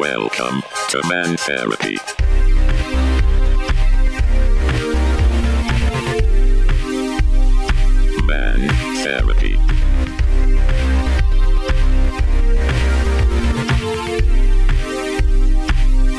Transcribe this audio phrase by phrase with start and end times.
[0.00, 1.98] Welcome to Man Therapy.
[8.24, 8.66] Man
[9.04, 9.56] Therapy.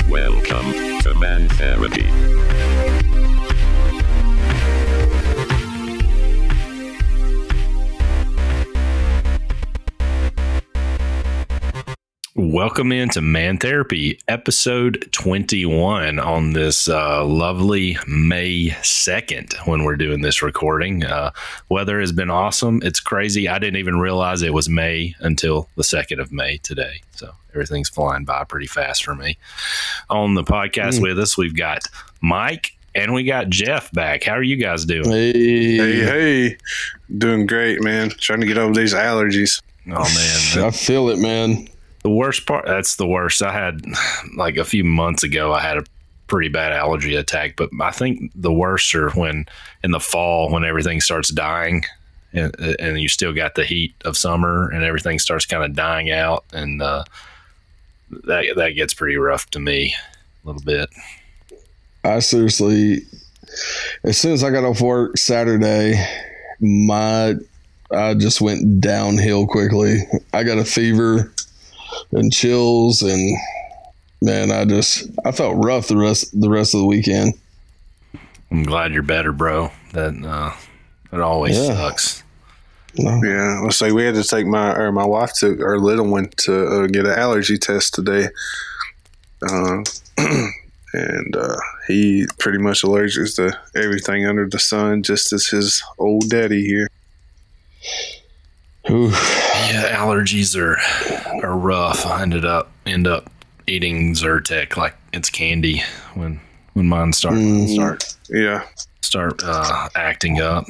[0.07, 2.50] Welcome to Man Therapy.
[12.61, 20.21] Welcome into Man Therapy, episode 21 on this uh, lovely May 2nd when we're doing
[20.21, 21.03] this recording.
[21.03, 21.31] Uh,
[21.69, 22.79] weather has been awesome.
[22.83, 23.49] It's crazy.
[23.49, 27.01] I didn't even realize it was May until the 2nd of May today.
[27.15, 29.39] So everything's flying by pretty fast for me.
[30.11, 31.81] On the podcast with us, we've got
[32.21, 34.23] Mike and we got Jeff back.
[34.23, 35.09] How are you guys doing?
[35.09, 36.57] Hey, Hey, hey,
[37.17, 38.11] doing great, man.
[38.11, 39.63] Trying to get over these allergies.
[39.87, 40.67] Oh, man.
[40.67, 41.67] I feel it, man.
[42.03, 43.43] The worst part, that's the worst.
[43.43, 43.83] I had
[44.35, 45.83] like a few months ago, I had a
[46.27, 49.45] pretty bad allergy attack, but I think the worst are when
[49.83, 51.83] in the fall, when everything starts dying
[52.33, 56.09] and, and you still got the heat of summer and everything starts kind of dying
[56.09, 56.45] out.
[56.53, 57.03] And uh,
[58.23, 59.93] that, that gets pretty rough to me
[60.43, 60.89] a little bit.
[62.03, 63.01] I seriously,
[64.03, 66.03] as soon as I got off work Saturday,
[66.59, 67.35] my
[67.91, 69.97] I just went downhill quickly.
[70.33, 71.33] I got a fever
[72.11, 73.37] and chills, and
[74.21, 77.33] man, I just I felt rough the rest the rest of the weekend.
[78.51, 79.71] I'm glad you're better, bro.
[79.93, 80.51] That, uh,
[81.15, 81.73] it always Yeah.
[81.75, 82.23] sucks.
[82.97, 83.21] No.
[83.23, 86.29] Yeah, let's say we had to take my or my wife took our little one
[86.39, 88.27] to uh, get an allergy test today.
[89.41, 89.83] Uh,
[90.93, 91.55] and uh,
[91.87, 96.89] he pretty much allergic to everything under the sun, just as his old daddy here.
[98.89, 100.77] Ooh, Yeah, allergies are
[101.45, 102.05] are rough.
[102.05, 103.29] I ended up end up
[103.67, 105.83] eating Zyrtec like it's candy
[106.15, 106.39] when
[106.73, 107.67] when mine start Mm.
[107.73, 108.63] start Yeah,
[109.01, 110.65] start uh, acting up.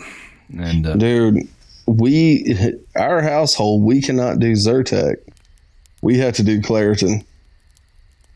[0.57, 1.47] And uh, dude,
[1.85, 5.15] we our household we cannot do Zyrtec.
[6.01, 7.23] We have to do Claritin.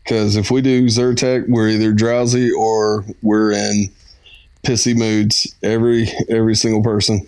[0.04, 3.90] Because if we do Zyrtec, we're either drowsy or we're in
[4.64, 5.54] pissy moods.
[5.64, 7.28] Every every single person.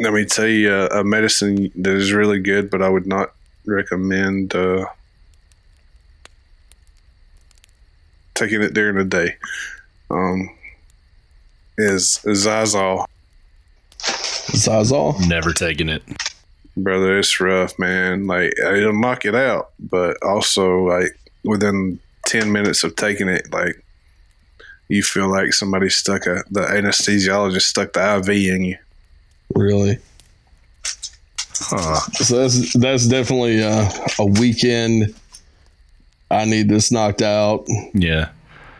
[0.00, 3.32] Let me tell you uh, a medicine that is really good, but I would not
[3.66, 4.86] recommend uh,
[8.34, 9.36] taking it during the day.
[10.10, 10.50] Um,
[11.78, 13.06] is Zazol.
[13.98, 15.28] Zazol.
[15.28, 16.02] never taking it.
[16.76, 22.82] brother it's rough man like it'll knock it out but also like within 10 minutes
[22.84, 23.82] of taking it like
[24.88, 28.78] you feel like somebody stuck a the anesthesiologist stuck the iv in you
[29.54, 29.98] Really.
[31.62, 32.00] Huh.
[32.12, 33.88] So that's that's definitely uh,
[34.18, 35.14] a weekend.
[36.30, 37.66] I need this knocked out.
[37.92, 38.30] Yeah.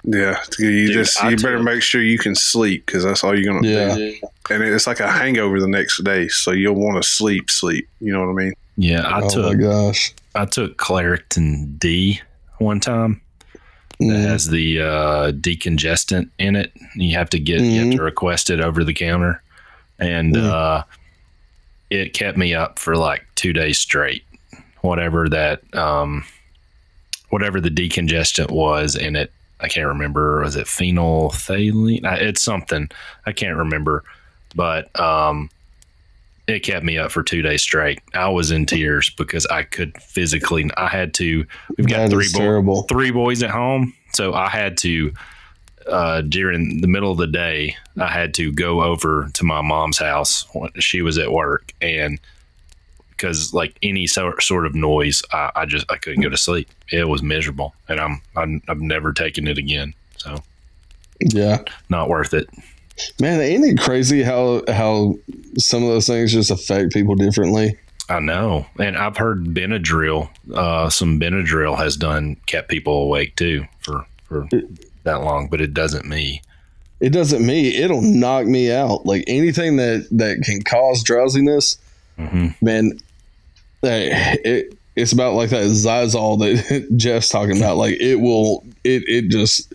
[0.05, 3.23] yeah you Dude, just I you better took- make sure you can sleep because that's
[3.25, 3.95] all you're gonna Yeah.
[3.97, 4.15] do
[4.51, 8.11] and it's like a hangover the next day so you'll want to sleep sleep you
[8.13, 9.03] know what i mean Yeah.
[9.03, 10.13] I oh my took gosh.
[10.35, 12.21] I took Claritin D
[12.59, 13.21] one time.
[13.99, 16.73] That Mm, has the uh, decongestant in it.
[16.95, 19.43] You have to get you have to request it over the counter,
[20.01, 20.51] and Mm.
[20.51, 20.83] uh,
[21.91, 24.25] it kept me up for like two days straight.
[24.83, 26.25] Whatever that, um,
[27.29, 30.41] whatever the decongestant was in it, I can't remember.
[30.41, 32.01] Was it phenolphthalein?
[32.21, 32.89] It's something
[33.27, 34.05] I can't remember,
[34.55, 35.51] but um,
[36.47, 38.01] it kept me up for two days straight.
[38.15, 40.71] I was in tears because I could physically.
[40.77, 41.45] I had to.
[41.77, 45.13] We've got that three boys three boys at home, so I had to
[45.87, 47.77] uh, during the middle of the day.
[47.99, 52.19] I had to go over to my mom's house when she was at work, and
[53.11, 56.69] because like any sort sort of noise, I, I just I couldn't go to sleep.
[56.91, 59.95] It was miserable, and I'm, I'm I've never taken it again.
[60.19, 60.43] So
[61.21, 62.49] Yeah, not worth it.
[63.21, 65.17] man, ain't it crazy how how
[65.59, 67.77] some of those things just affect people differently?
[68.09, 70.29] I know, and I've heard Benadryl.
[70.53, 74.49] Uh, some Benadryl has done kept people awake too for for
[75.05, 76.43] that long, but it doesn't me.
[77.01, 77.77] It doesn't me.
[77.77, 79.07] It'll knock me out.
[79.07, 81.79] Like anything that that can cause drowsiness,
[82.19, 82.99] hmm man.
[83.83, 87.77] Hey, it it's about like that Zazol that Jeff's talking about.
[87.79, 89.73] Like it will, it it just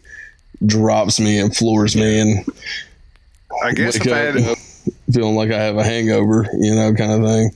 [0.66, 2.46] drops me and floors me and
[3.62, 4.58] i guess if i up had
[5.14, 7.52] feeling like I have a hangover, you know, kind of thing.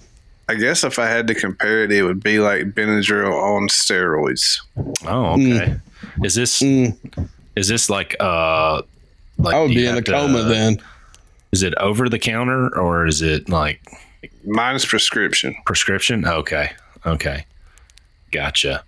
[0.49, 4.59] i guess if i had to compare it it would be like benadryl on steroids
[5.05, 5.77] Oh, okay.
[6.23, 6.97] Is this Mm,
[7.59, 8.81] is this like uh
[9.37, 10.81] like I would be in a have to- coma then.
[11.51, 13.81] Is it over the counter or is it like
[14.45, 15.55] minus prescription.
[15.65, 16.25] prescription?
[16.25, 16.71] Okay.
[17.05, 17.45] Okay.
[18.31, 18.83] Gotcha.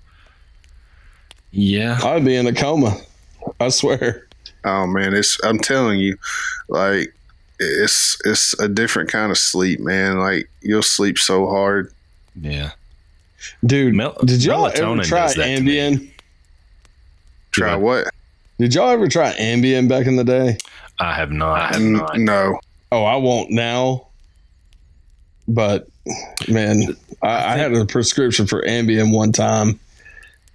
[1.51, 1.99] Yeah.
[2.03, 2.97] I'd be in a coma.
[3.59, 4.27] I swear.
[4.63, 6.17] Oh man, it's I'm telling you,
[6.69, 7.13] like
[7.59, 10.19] it's it's a different kind of sleep, man.
[10.19, 11.91] Like you'll sleep so hard.
[12.39, 12.71] Yeah.
[13.65, 15.75] Dude, Mel- did y'all ever try does that to me.
[15.77, 16.11] Ambien?
[17.51, 18.07] Try what?
[18.61, 20.55] Did y'all ever try Ambien back in the day?
[20.99, 21.73] I have not.
[21.73, 22.59] N- no.
[22.91, 24.05] Oh, I won't now.
[25.47, 25.87] But
[26.47, 29.79] man, I, I had a prescription for Ambien one time,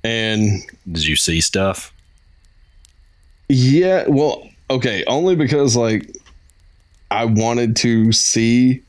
[0.04, 1.92] and Did you see stuff?
[3.48, 6.16] yeah, well, okay, only because like
[7.10, 8.82] I wanted to see.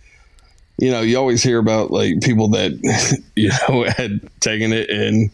[0.77, 2.71] You know, you always hear about like people that
[3.35, 5.31] you know had taken it and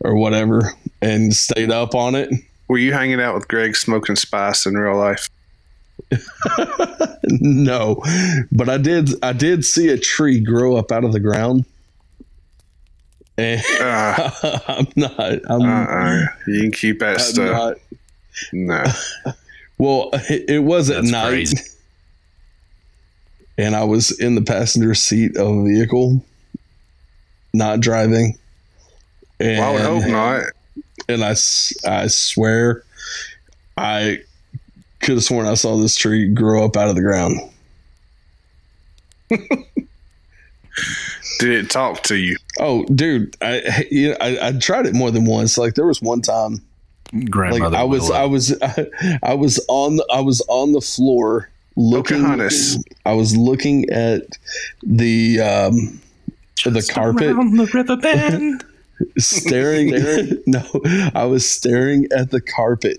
[0.00, 0.72] or whatever
[1.02, 2.30] and stayed up on it.
[2.68, 5.28] Were you hanging out with Greg smoking spice in real life?
[7.24, 8.02] no,
[8.52, 9.10] but I did.
[9.22, 11.64] I did see a tree grow up out of the ground,
[13.36, 14.30] and Uh,
[14.68, 15.20] I'm not.
[15.50, 16.26] I'm, uh-uh.
[16.46, 17.50] You can keep that I'm stuff.
[17.50, 17.76] not.
[18.52, 18.84] No.
[19.80, 21.56] Well, it, it was at That's night, crazy.
[23.56, 26.24] and I was in the passenger seat of a vehicle,
[27.54, 28.36] not driving.
[29.38, 30.42] And, Well, I would hope not.
[31.08, 31.34] And I,
[31.86, 32.82] I swear,
[33.76, 34.18] I
[35.00, 37.38] could have sworn I saw this tree grow up out of the ground.
[41.38, 42.36] Did it talk to you?
[42.58, 45.56] Oh, dude, I you know, I, I tried it more than once.
[45.56, 46.60] Like there was one time,
[47.12, 47.76] like Grandmother.
[47.76, 48.60] I was I was
[49.22, 52.18] I, was on the I was on the floor looking.
[52.18, 52.82] Pocahontas.
[53.06, 54.22] I was looking at
[54.82, 56.00] the um,
[56.64, 58.64] the carpet, Around the river bend.
[59.18, 59.90] staring.
[60.46, 60.64] no,
[61.14, 62.98] I was staring at the carpet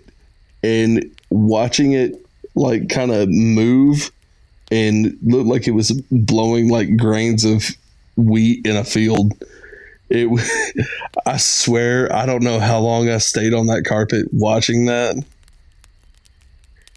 [0.64, 2.26] and watching it
[2.56, 4.12] like kind of move
[4.72, 7.70] and looked like it was blowing like grains of
[8.16, 9.34] wheat in a field.
[10.10, 10.28] It,
[11.26, 15.24] I swear, I don't know how long I stayed on that carpet watching that,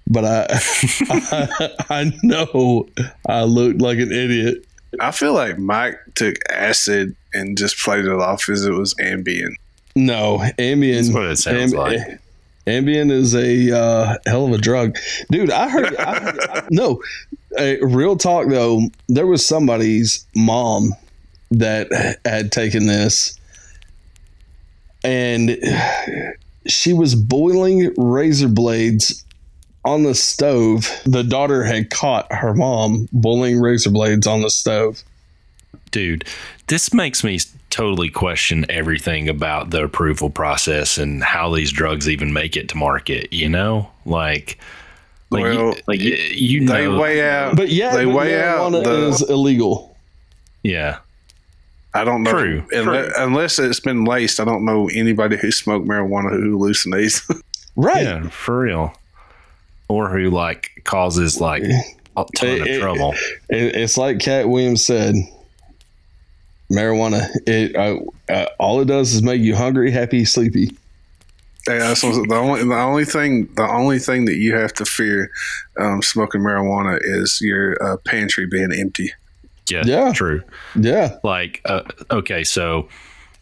[0.07, 0.47] but I,
[1.89, 2.89] I, I know
[3.29, 4.65] I looked like an idiot.
[5.01, 9.55] I feel like Mike took acid and just played it off as it was Ambien.
[9.95, 10.97] No, Ambien.
[10.97, 11.99] That's what it sounds like.
[12.67, 14.97] Ambien is a uh, hell of a drug,
[15.31, 15.51] dude.
[15.51, 15.97] I heard.
[15.97, 17.03] I, I, no,
[17.59, 18.83] uh, real talk though.
[19.09, 20.95] There was somebody's mom
[21.51, 21.89] that
[22.25, 23.39] had taken this,
[25.03, 25.59] and
[26.67, 29.25] she was boiling razor blades
[29.85, 30.87] on the stove.
[31.05, 35.03] The daughter had caught her mom boiling razor blades on the stove.
[35.91, 36.25] Dude,
[36.69, 37.39] this makes me
[37.71, 42.77] totally question everything about the approval process and how these drugs even make it to
[42.77, 43.91] market, you know?
[44.07, 44.59] Like
[45.31, 47.57] like Well, you, like you, you They weigh out.
[47.57, 49.97] But yeah, they but weigh out marijuana the- is illegal.
[50.63, 50.99] yeah.
[51.95, 52.31] I don't know.
[52.31, 53.25] True, Unless, true.
[53.25, 57.23] unless it's been laced, I don't know anybody who smoked marijuana who hallucinates.
[57.77, 58.03] Right.
[58.05, 58.95] Yeah, for real.
[59.93, 63.15] Or who like causes like a ton It- of it- trouble.
[63.51, 65.15] It, it's like Katt Williams said.
[66.71, 67.99] Marijuana, it uh,
[68.33, 70.75] uh, all it does is make you hungry, happy, sleepy.
[71.69, 75.31] Yeah, that's the only the only thing the only thing that you have to fear
[75.79, 79.13] um, smoking marijuana is your uh, pantry being empty.
[79.69, 80.13] Yeah, Yeah.
[80.15, 80.43] true.
[80.75, 82.89] Yeah, Like, uh, okay, so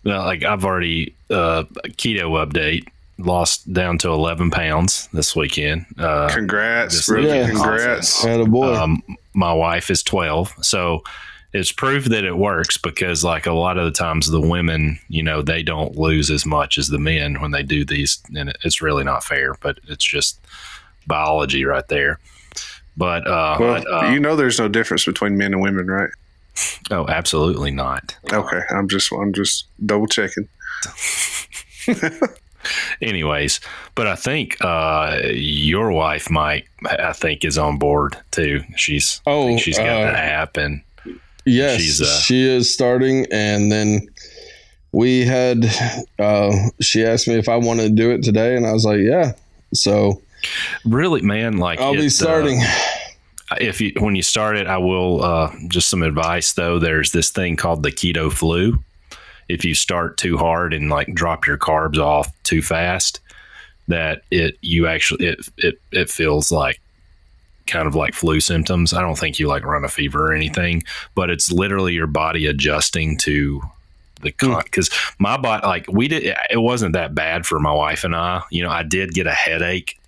[0.05, 1.65] well, like I've already uh,
[1.97, 2.89] keto update
[3.21, 5.87] lost down to 11 pounds this weekend.
[5.99, 7.29] Uh, Congrats, This really!
[7.29, 7.49] Yeah.
[7.51, 8.25] Congrats.
[8.25, 8.75] and boy.
[8.75, 9.03] um,
[9.35, 11.03] my wife is 12 so
[11.53, 15.23] it's proof that it works because like a lot of the times the women you
[15.23, 18.81] know they don't lose as much as the men when they do these and it's
[18.83, 20.41] really not fair but it's just
[21.07, 22.19] biology right there
[22.97, 26.11] but uh, Well, but, uh, you know, there's no difference between men and women, right?
[26.91, 30.49] oh absolutely not Okay, I'm just I'm just double checking.
[33.01, 33.61] anyways
[33.95, 39.57] but i think uh, your wife mike i think is on board too she's oh,
[39.57, 40.83] she's got uh, the app and
[41.45, 44.09] yes, she's, uh, she is starting, and then
[44.93, 45.67] we had.
[46.19, 46.53] Uh,
[46.83, 49.33] she asked me if I wanted to do it today, and I was like, "Yeah."
[49.73, 50.21] So
[50.85, 52.61] really man like I'll it, be uh, starting.
[53.61, 56.79] if you when you start it, I will uh, just some advice though.
[56.79, 58.83] There's this thing called the keto flu.
[59.51, 63.21] If you start too hard and like drop your carbs off too fast,
[63.89, 66.81] that it you actually it it it feels like
[67.67, 68.93] kind of like flu symptoms.
[68.93, 70.83] I don't think you like run a fever or anything,
[71.15, 73.61] but it's literally your body adjusting to
[74.23, 74.53] the hmm.
[74.53, 78.17] con because my body like we did it wasn't that bad for my wife and
[78.17, 78.43] I.
[78.51, 80.00] You know, I did get a headache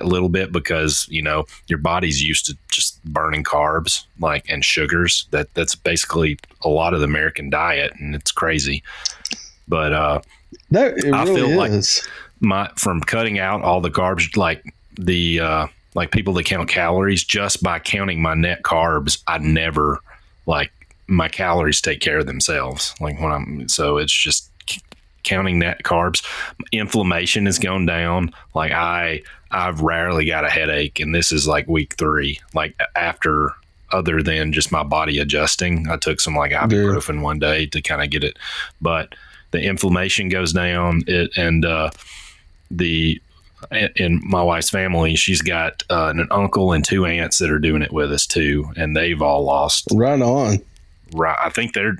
[0.00, 4.64] a little bit because you know your body's used to just burning carbs like and
[4.64, 5.26] sugars.
[5.30, 8.82] That that's basically a lot of the American diet, and it's crazy.
[9.68, 10.20] But uh,
[10.70, 11.72] That it I really feel like-
[12.40, 14.64] my from cutting out all the carbs like
[14.96, 19.98] the uh like people that count calories just by counting my net carbs i never
[20.46, 20.70] like
[21.06, 24.48] my calories take care of themselves like when i'm so it's just
[25.22, 26.24] counting net carbs
[26.72, 29.20] inflammation has gone down like i
[29.50, 33.52] i've rarely got a headache and this is like week three like after
[33.92, 38.02] other than just my body adjusting i took some like ibuprofen one day to kind
[38.02, 38.38] of get it
[38.80, 39.14] but
[39.50, 41.90] the inflammation goes down it and uh
[42.70, 43.20] the
[43.96, 47.82] in my wife's family, she's got uh, an uncle and two aunts that are doing
[47.82, 49.88] it with us too, and they've all lost.
[49.92, 50.58] Right on.
[51.12, 51.96] Right, I think they're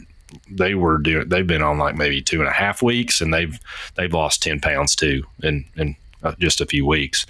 [0.51, 1.29] they were doing.
[1.29, 3.59] They've been on like maybe two and a half weeks, and they've
[3.97, 7.27] they've lost ten pounds too and in uh, just a few weeks.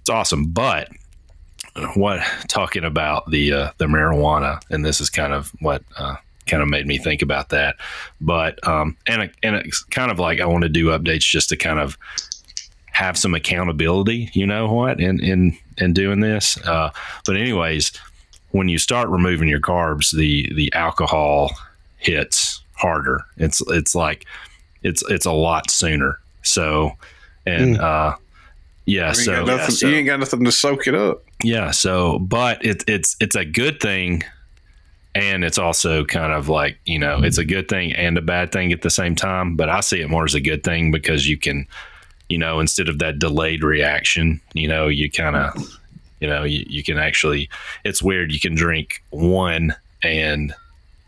[0.00, 0.88] It's awesome, but
[1.94, 6.16] what talking about the uh, the marijuana, and this is kind of what uh,
[6.46, 7.76] kind of made me think about that.
[8.20, 11.56] But um, and and it's kind of like I want to do updates just to
[11.56, 11.98] kind of
[12.92, 14.30] have some accountability.
[14.32, 15.00] You know what?
[15.00, 16.56] In in in doing this.
[16.64, 16.90] Uh,
[17.26, 17.92] but anyways,
[18.50, 21.50] when you start removing your carbs, the the alcohol
[21.98, 23.22] hits harder.
[23.36, 24.24] It's it's like
[24.82, 26.20] it's it's a lot sooner.
[26.42, 26.92] So
[27.46, 28.16] and uh,
[28.84, 31.24] yeah, You so, got yeah, so you ain't got nothing to soak it up.
[31.42, 34.22] yeah, so but it, it's it's a good thing,
[35.14, 38.52] and it's also kind of like you know it's a good thing and a bad
[38.52, 39.56] thing at the same time.
[39.56, 41.66] But I see it more as a good thing because you can,
[42.28, 45.78] you know, instead of that delayed reaction, you know, you kind of,
[46.20, 47.48] you know, you, you can actually.
[47.84, 48.32] It's weird.
[48.32, 50.54] You can drink one and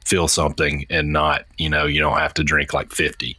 [0.04, 3.37] feel something, and not, you know, you don't have to drink like fifty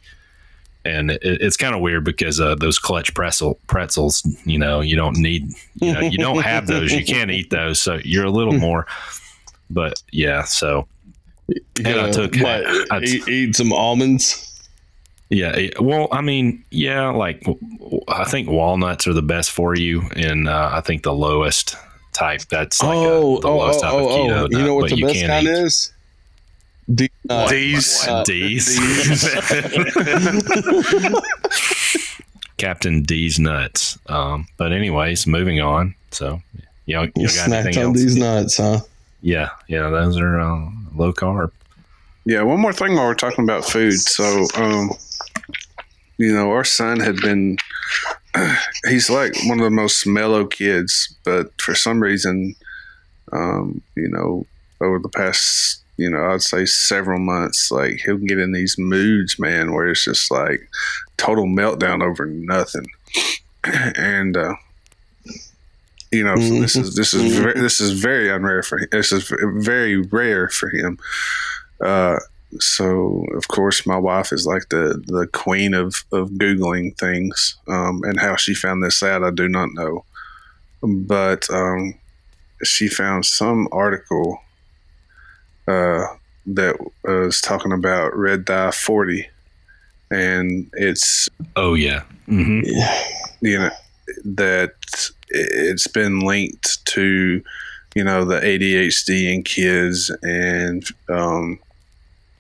[0.89, 4.96] and it, it's kind of weird because uh, those clutch pretzel pretzels, you know, you
[4.96, 8.31] don't need, you know, you don't have those, you can't eat those, so you're a
[8.31, 8.88] little more.
[9.69, 10.88] But yeah, so
[11.77, 14.46] And I took- what, I- eat, eat some almonds.
[15.29, 17.46] yeah, well, I mean, yeah, like
[18.08, 21.75] I think walnuts are the best for you, and uh, I think the lowest
[22.13, 24.17] type that's like oh, a, the oh, lowest oh, type oh, of oh.
[24.17, 24.51] keto.
[24.51, 25.51] You know what the best kind eat.
[25.51, 25.93] is?
[26.93, 28.05] D- uh, D's.
[28.05, 28.79] What, D's.
[32.58, 33.98] Captain D's nuts.
[34.08, 35.96] Um, but anyways, moving on.
[36.12, 36.41] So,
[36.86, 37.98] y'all, you y'all got snacked on else?
[37.98, 38.79] these nuts, huh?
[39.22, 41.51] Yeah, yeah, those are uh, low carb.
[42.25, 44.00] Yeah, one more thing while we're talking about food.
[44.00, 44.91] So, um,
[46.17, 47.58] you know, our son had been,
[48.88, 52.55] he's like one of the most mellow kids, but for some reason,
[53.31, 54.46] um, you know,
[54.81, 59.38] over the past, you know, I'd say several months, like he'll get in these moods,
[59.38, 60.70] man, where it's just like
[61.18, 62.86] total meltdown over nothing.
[63.65, 64.53] and, uh,
[66.10, 68.88] you know, so this is this is very, this is very unrare for him.
[68.91, 70.98] This is very rare for him.
[71.84, 72.20] Uh,
[72.60, 78.01] so of course my wife is like the the queen of of googling things um,
[78.03, 80.03] and how she found this out i do not know
[80.82, 81.94] but um,
[82.63, 84.41] she found some article
[85.70, 86.06] uh,
[86.48, 89.28] that was talking about red dye 40
[90.12, 92.02] and it's Oh yeah.
[92.26, 92.62] hmm
[93.42, 93.70] you know
[94.26, 94.74] that
[95.30, 97.42] it's been linked to
[97.96, 101.60] you know the ADHD in kids and um,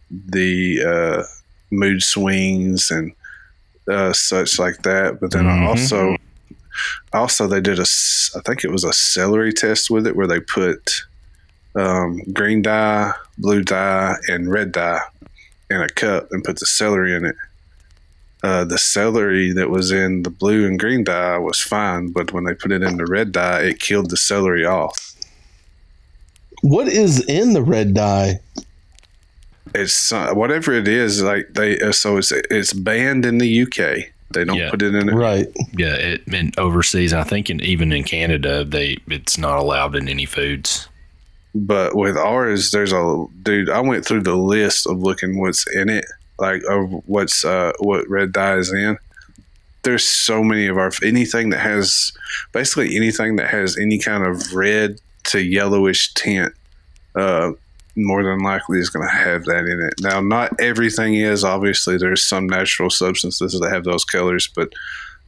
[0.09, 1.23] the uh,
[1.71, 3.11] mood swings and
[3.91, 5.19] uh, such like that.
[5.19, 5.67] But then I Mhm.
[5.67, 6.15] also
[7.13, 7.85] also they did a
[8.35, 11.01] I think it was a celery test with it where they put
[11.75, 15.01] um, green dye, blue dye, and red dye
[15.69, 17.35] in a cup and put the celery in it
[18.41, 22.45] uh, the celery that was in the blue and green dye was fine, but when
[22.45, 25.13] they put it in the red dye, it killed the celery off.
[26.61, 28.39] What is in the red dye?
[29.75, 34.07] It's uh, whatever it is, like they uh, so it's it's banned in the UK.
[34.33, 34.69] They don't Yeah.
[34.71, 35.13] put it in it.
[35.13, 35.47] Right.
[35.77, 37.13] Yeah, it in overseas.
[37.13, 40.87] I think in, even in Canada, they it's not allowed in any foods.
[41.55, 43.69] But with ours, there's a dude.
[43.69, 46.05] I went through the list of looking what's in it,
[46.37, 48.97] like of what's uh, what red dye is in.
[49.83, 52.11] There's so many of our anything that has
[52.51, 56.53] basically anything that has any kind of red to yellowish tint.
[57.15, 57.53] Uh,
[57.95, 59.93] more than likely is going to have that in it.
[59.99, 61.43] Now, not everything is.
[61.43, 64.71] Obviously, there's some natural substances that have those colors, but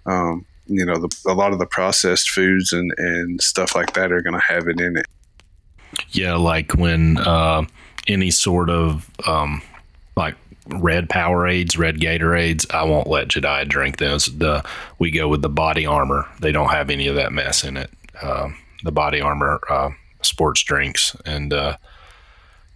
[0.05, 4.11] um, you know, the, a lot of the processed foods and, and stuff like that
[4.11, 5.05] are going to have it in it.
[6.11, 7.65] Yeah, like when uh,
[8.07, 9.61] any sort of um,
[10.15, 10.35] like
[10.67, 14.25] red Powerades, red Gatorades, I won't let Jedi drink those.
[14.25, 14.63] The
[14.99, 16.27] we go with the body armor.
[16.39, 17.89] They don't have any of that mess in it.
[18.21, 21.77] Um, the body armor uh, sports drinks, and uh,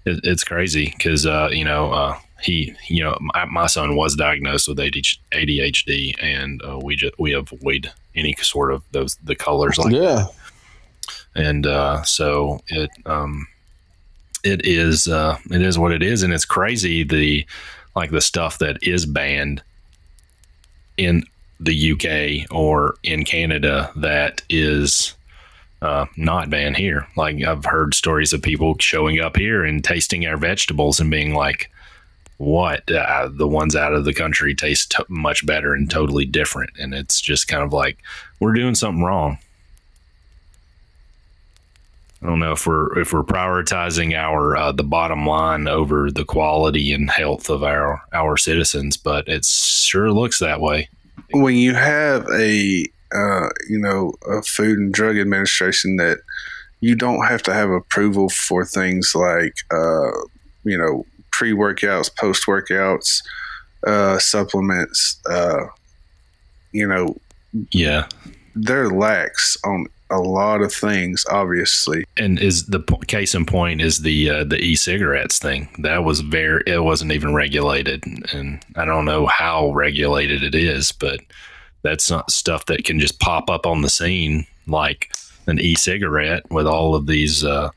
[0.05, 4.15] it, it's crazy because uh, you know uh, he, you know, my, my, son was
[4.15, 9.77] diagnosed with ADHD, and uh, we just we avoid any sort of those the colors
[9.77, 9.99] like yeah.
[9.99, 10.31] That.
[11.35, 13.47] And uh, so it um,
[14.43, 17.45] it is uh, it is what it is, and it's crazy the
[17.95, 19.61] like the stuff that is banned
[20.97, 21.23] in
[21.59, 25.15] the UK or in Canada that is
[25.81, 27.07] uh, not banned here.
[27.15, 31.33] Like I've heard stories of people showing up here and tasting our vegetables and being
[31.33, 31.69] like,
[32.37, 32.89] "What?
[32.89, 36.93] Uh, the ones out of the country taste t- much better and totally different." And
[36.93, 37.97] it's just kind of like
[38.39, 39.37] we're doing something wrong.
[42.25, 46.25] I don't know if we're if we're prioritizing our uh, the bottom line over the
[46.25, 50.89] quality and health of our our citizens, but it sure looks that way.
[51.33, 56.17] When you have a uh, you know a Food and Drug Administration that
[56.81, 60.09] you don't have to have approval for things like uh,
[60.63, 63.21] you know pre workouts, post workouts,
[63.85, 65.21] uh, supplements.
[65.29, 65.65] Uh,
[66.71, 67.17] you know,
[67.71, 68.07] yeah,
[68.55, 72.05] they're lax on a lot of things, obviously.
[72.17, 76.63] And is the case in point is the uh, the e-cigarettes thing that was very
[76.67, 81.19] it wasn't even regulated, and I don't know how regulated it is, but
[81.81, 85.11] that's not stuff that can just pop up on the scene like
[85.47, 87.69] an e-cigarette with all of these uh,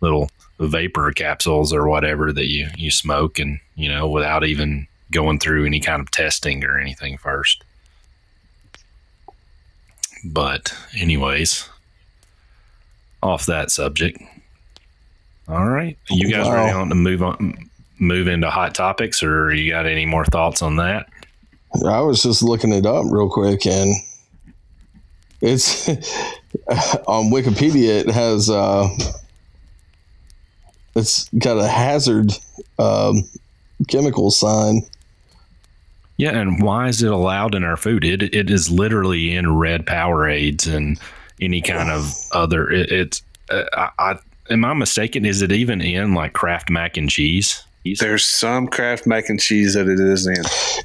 [0.00, 5.38] little vapor capsules or whatever that you you smoke, and you know without even going
[5.38, 7.62] through any kind of testing or anything first.
[10.24, 11.68] But anyways,
[13.22, 14.20] off that subject.
[15.48, 16.54] All right, you guys wow.
[16.54, 20.60] ready on to move on, move into hot topics, or you got any more thoughts
[20.60, 21.08] on that?
[21.86, 23.94] I was just looking it up real quick, and
[25.40, 25.88] it's
[27.06, 28.00] on Wikipedia.
[28.00, 28.88] It has uh,
[30.94, 32.32] it's got a hazard
[32.78, 33.28] um,
[33.88, 34.82] chemical sign.
[36.16, 38.04] Yeah, and why is it allowed in our food?
[38.04, 40.98] It it is literally in red Powerades and
[41.40, 42.70] any kind of other.
[42.70, 44.18] It, it's uh, I, I,
[44.50, 45.24] am I mistaken?
[45.24, 47.62] Is it even in like Kraft mac and cheese?
[48.00, 50.42] There's some Kraft mac and cheese that it is in.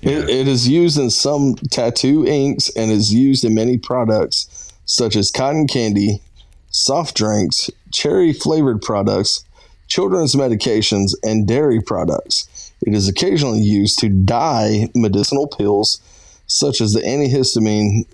[0.07, 5.15] It, it is used in some tattoo inks and is used in many products such
[5.15, 6.21] as cotton candy,
[6.69, 9.43] soft drinks, cherry flavored products,
[9.87, 12.71] children's medications, and dairy products.
[12.85, 16.01] It is occasionally used to dye medicinal pills
[16.47, 18.05] such as the antihistamine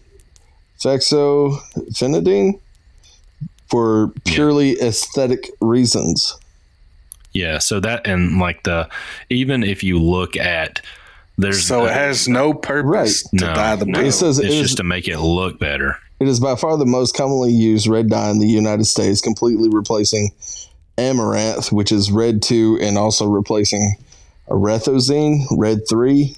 [0.80, 2.60] fexofenadine
[3.70, 4.86] for purely yeah.
[4.86, 6.38] aesthetic reasons.
[7.34, 8.90] Yeah, so that and like the
[9.30, 10.82] even if you look at
[11.38, 13.40] there's so it has no purpose right.
[13.40, 14.00] to no, dye the no.
[14.00, 15.98] It says it's it just is, to make it look better.
[16.20, 19.70] It is by far the most commonly used red dye in the United States, completely
[19.70, 20.32] replacing
[20.98, 23.98] amaranth, which is red two, and also replacing
[24.50, 26.36] erythrosine, red three,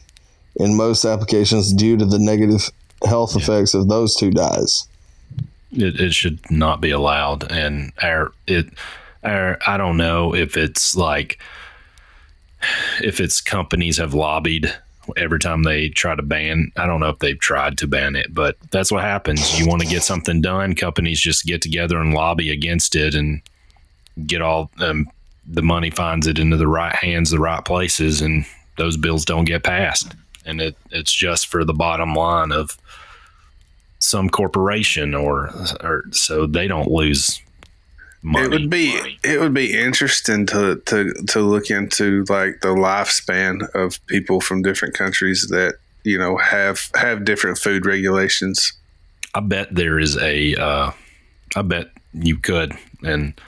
[0.57, 2.69] in most applications due to the negative
[3.05, 3.43] health yeah.
[3.43, 4.87] effects of those two dyes.
[5.71, 8.67] It, it should not be allowed, and our it,
[9.23, 11.39] our I don't know if it's like
[13.01, 14.73] if it's companies have lobbied
[15.17, 16.71] every time they try to ban.
[16.75, 19.59] I don't know if they've tried to ban it, but that's what happens.
[19.59, 23.41] You want to get something done, companies just get together and lobby against it, and
[24.25, 25.07] get all um,
[25.47, 28.45] the money finds it into the right hands, the right places, and
[28.77, 30.13] those bills don't get passed.
[30.45, 32.77] And it it's just for the bottom line of
[33.99, 35.49] some corporation or
[35.81, 37.41] or so they don't lose
[38.21, 38.45] money.
[38.45, 39.19] It would be money.
[39.23, 44.61] it would be interesting to to to look into like the lifespan of people from
[44.61, 48.73] different countries that you know have have different food regulations.
[49.35, 50.55] I bet there is a.
[50.55, 50.91] Uh,
[51.55, 53.39] I bet you could and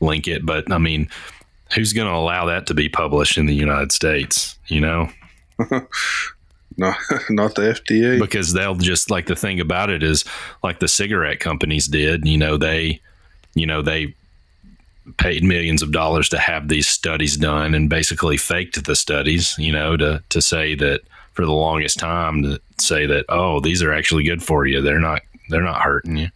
[0.00, 1.08] link it, but I mean,
[1.74, 4.58] who's going to allow that to be published in the United States?
[4.66, 5.08] You know.
[6.76, 6.96] not
[7.30, 10.24] not the FDA because they'll just like the thing about it is
[10.62, 13.00] like the cigarette companies did you know they
[13.54, 14.14] you know they
[15.18, 19.72] paid millions of dollars to have these studies done and basically faked the studies you
[19.72, 21.00] know to to say that
[21.32, 24.80] for the longest time to say that oh these are actually good for you.
[24.80, 26.28] They're not they're not hurting you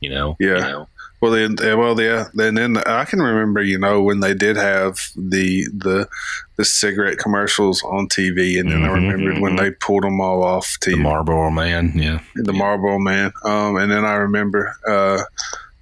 [0.00, 0.36] you know?
[0.38, 0.54] Yeah.
[0.54, 0.88] You know?
[1.20, 2.26] Well, then, well, yeah.
[2.34, 6.08] Then, then I can remember, you know, when they did have the the
[6.56, 9.42] the cigarette commercials on TV, and then mm-hmm, I remembered mm-hmm.
[9.42, 10.92] when they pulled them all off TV.
[10.92, 13.32] The Marlboro Man, yeah, the Marlboro Man.
[13.44, 15.22] Um, and then I remember uh,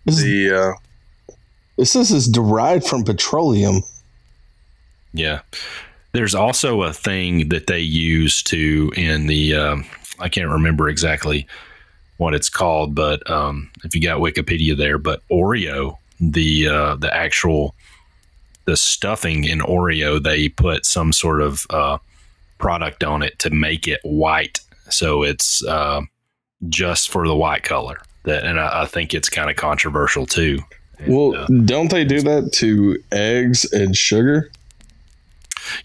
[0.07, 0.75] the.
[0.77, 0.81] Uh,
[1.77, 3.83] this is derived from petroleum.
[5.12, 5.40] Yeah,
[6.12, 9.85] There's also a thing that they use to in the um,
[10.18, 11.46] I can't remember exactly
[12.18, 17.14] what it's called, but um, if you got Wikipedia there, but Oreo, the uh, the
[17.14, 17.74] actual
[18.64, 21.98] the stuffing in Oreo, they put some sort of uh,
[22.59, 26.00] product on it to make it white, so it's uh,
[26.68, 28.00] just for the white color.
[28.24, 30.59] That, and I, I think it's kind of controversial too.
[30.98, 34.50] And, Well, uh, don't they do that to eggs and sugar?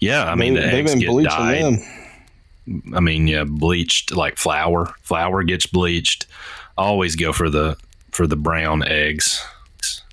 [0.00, 1.62] yeah, I mean, They- the they've eggs been get bleaching dyed.
[1.64, 1.78] them.
[2.94, 4.94] I mean, yeah, bleached like flour.
[5.02, 6.26] Flour gets bleached.
[6.78, 7.76] Always go for the
[8.12, 9.44] for the brown eggs.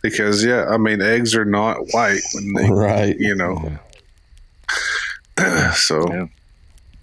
[0.01, 3.15] Because yeah, I mean, eggs are not white when they, Right.
[3.19, 3.77] you know.
[5.75, 6.25] so Yeah.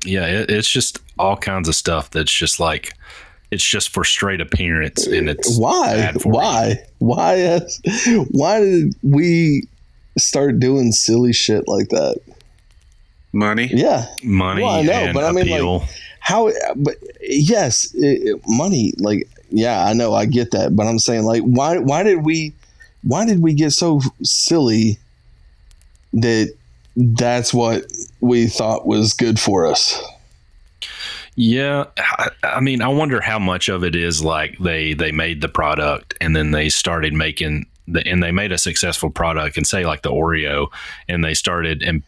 [0.04, 2.92] Yeah, it, it's just all kinds of stuff that's just like
[3.50, 5.94] it's just for straight appearance, and it's Why?
[5.94, 6.34] bad for you.
[6.34, 6.84] Why?
[6.98, 7.60] Why?
[8.30, 9.66] Why did we
[10.18, 12.18] start doing silly shit like that?
[13.36, 13.70] Money.
[13.72, 14.06] Yeah.
[14.24, 15.84] money Well, I know, and but I mean, like, appeal.
[16.20, 16.50] How?
[16.74, 18.92] But yes, it, it- money.
[18.98, 21.78] Like, yeah, I know, I get that, but I'm saying, like, why?
[21.78, 22.52] Why did we?
[23.02, 24.98] Why did we get so silly
[26.12, 26.52] that
[26.96, 27.84] that's what
[28.20, 30.02] we thought was good for us?
[31.36, 35.42] Yeah, I, I mean, I wonder how much of it is like they they made
[35.42, 39.66] the product and then they started making the and they made a successful product and
[39.66, 40.68] say like the Oreo
[41.08, 42.02] and they started and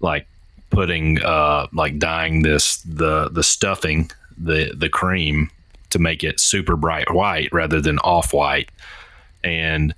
[0.00, 0.28] like
[0.76, 5.50] putting uh like dyeing this the the stuffing the the cream
[5.88, 8.70] to make it super bright white rather than off white.
[9.42, 9.94] And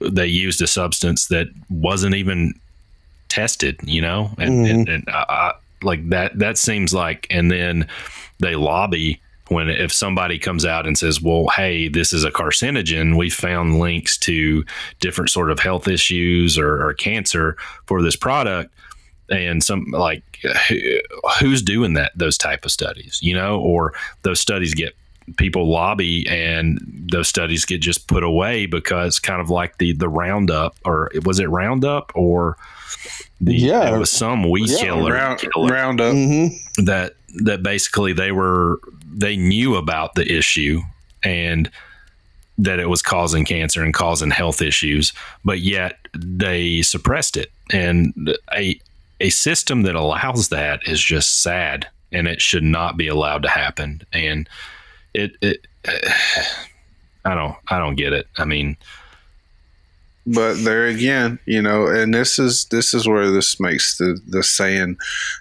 [0.00, 2.54] they used a substance that wasn't even
[3.28, 4.30] tested you know?
[4.38, 7.88] And, and, and I, I, like that that seems like and then
[8.38, 13.18] they lobby when if somebody comes out and says well hey this is a carcinogen.
[13.18, 14.64] We found links to
[15.00, 18.72] different sort of health issues or, or cancer for this product
[19.30, 20.22] and some like
[20.68, 21.00] who-
[21.40, 24.94] who's doing that those type of studies you know or those studies get
[25.36, 26.78] people lobby and
[27.10, 31.40] those studies get just put away because kind of like the the roundup or was
[31.40, 32.56] it roundup or
[33.40, 33.94] the, Yeah.
[33.94, 36.12] it was some weed Yeah, killer, Round, killer round up.
[36.12, 36.46] hmm
[36.84, 38.78] that that basically they were
[39.12, 40.80] they knew about the issue
[41.24, 41.68] and
[42.58, 45.12] that it was causing cancer and causing health issues
[45.44, 48.78] but yet they suppressed it and a
[49.20, 53.48] a system that allows that is just sad and it should not be allowed to
[53.48, 54.48] happen and
[55.14, 55.66] it it
[57.24, 58.76] I don't I don't get it I mean
[60.26, 64.42] but there again, you know, and this is this is where this makes the the
[64.42, 64.96] saying,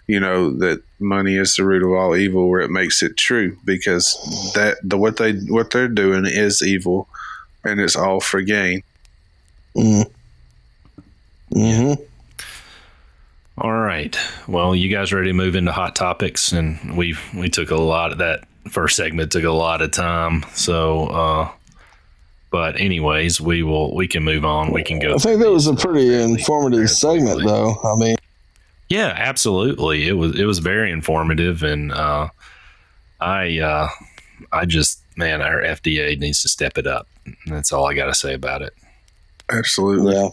[0.06, 3.58] you know, that money is the root of all evil, where it makes it true
[3.66, 4.14] because
[4.54, 7.10] that the what they what they're doing is evil,
[7.64, 8.84] and it's all for gain.
[9.76, 10.10] Mm.
[11.52, 11.94] hmm
[13.58, 14.18] All right.
[14.48, 16.52] Well, you guys ready to move into hot topics?
[16.52, 20.44] And we we took a lot of that first segment took a lot of time.
[20.54, 21.52] So, uh,
[22.52, 24.72] but anyways, we will we can move on.
[24.74, 25.16] We can go.
[25.16, 27.52] I think that was a pretty fairly- informative fairly segment, quickly.
[27.52, 27.76] though.
[27.84, 28.18] I mean,
[28.90, 30.08] Yeah, absolutely.
[30.08, 32.28] It was it was very informative, and uh,
[33.22, 33.90] I uh,
[34.52, 37.08] I just man, our FDA needs to step it up.
[37.48, 38.74] That's all I got to say about it.
[39.50, 40.14] Absolutely.
[40.14, 40.30] yeah.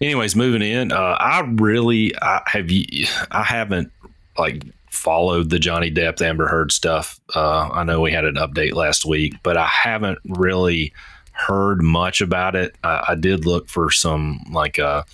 [0.00, 3.92] Anyways moving in uh i really i have you i haven't
[4.38, 7.20] like followed the johnny depp amber heard stuff.
[7.34, 10.92] Uh i know we had an update last week but i haven't really
[11.32, 12.74] heard much about it.
[12.84, 15.06] I, I did look for some like a,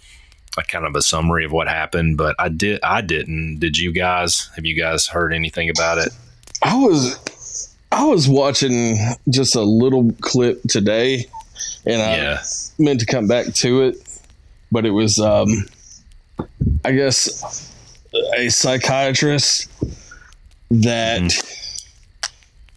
[0.59, 3.59] a kind of a summary of what happened but i did i didn't.
[3.61, 6.09] Did you guys have you guys heard anything about it?
[6.63, 8.99] I was I was watching
[9.31, 11.27] just a little clip today,
[11.87, 12.43] and I
[12.79, 13.97] meant to come back to it,
[14.71, 15.49] but it was um,
[16.85, 17.73] I guess
[18.37, 19.71] a psychiatrist
[20.71, 21.33] that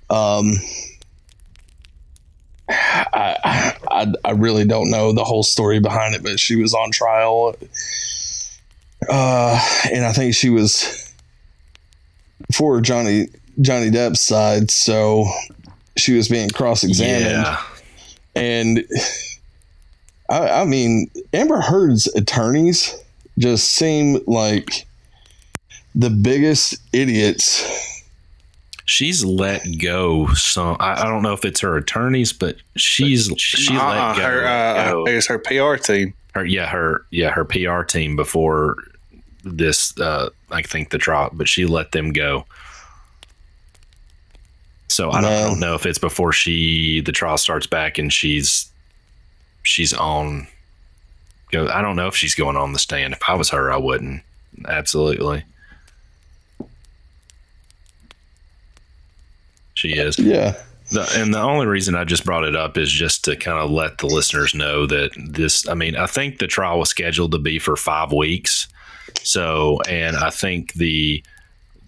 [0.10, 0.54] um.
[2.72, 6.92] I, I I really don't know the whole story behind it, but she was on
[6.92, 7.56] trial,
[9.10, 9.60] uh,
[9.92, 11.12] and I think she was
[12.54, 13.26] for Johnny
[13.60, 15.26] Johnny Depp's side, so
[15.98, 17.64] she was being cross-examined, yeah
[18.36, 18.86] and
[20.30, 22.96] I, I mean Amber Heard's attorneys
[23.38, 24.86] just seem like
[25.96, 27.64] the biggest idiots.
[28.86, 33.76] she's let go some I, I don't know if it's her attorneys but she's she
[33.78, 35.04] Uh-uh, let go, her, uh, go.
[35.08, 36.14] it's her PR team.
[36.34, 38.76] her yeah her yeah her PR team before
[39.44, 42.46] this uh I think the trial but she let them go.
[44.88, 48.12] So I don't, I don't know if it's before she the trial starts back and
[48.12, 48.70] she's
[49.70, 50.48] she's on
[51.52, 53.14] go I don't know if she's going on the stand.
[53.14, 54.24] If I was her I wouldn't.
[54.68, 55.44] absolutely.
[59.76, 60.20] She is.
[60.20, 60.58] Yeah.
[60.92, 63.70] The, and the only reason I just brought it up is just to kind of
[63.70, 67.38] let the listeners know that this, I mean, I think the trial was scheduled to
[67.38, 68.68] be for five weeks.
[69.22, 71.24] So, and I think the,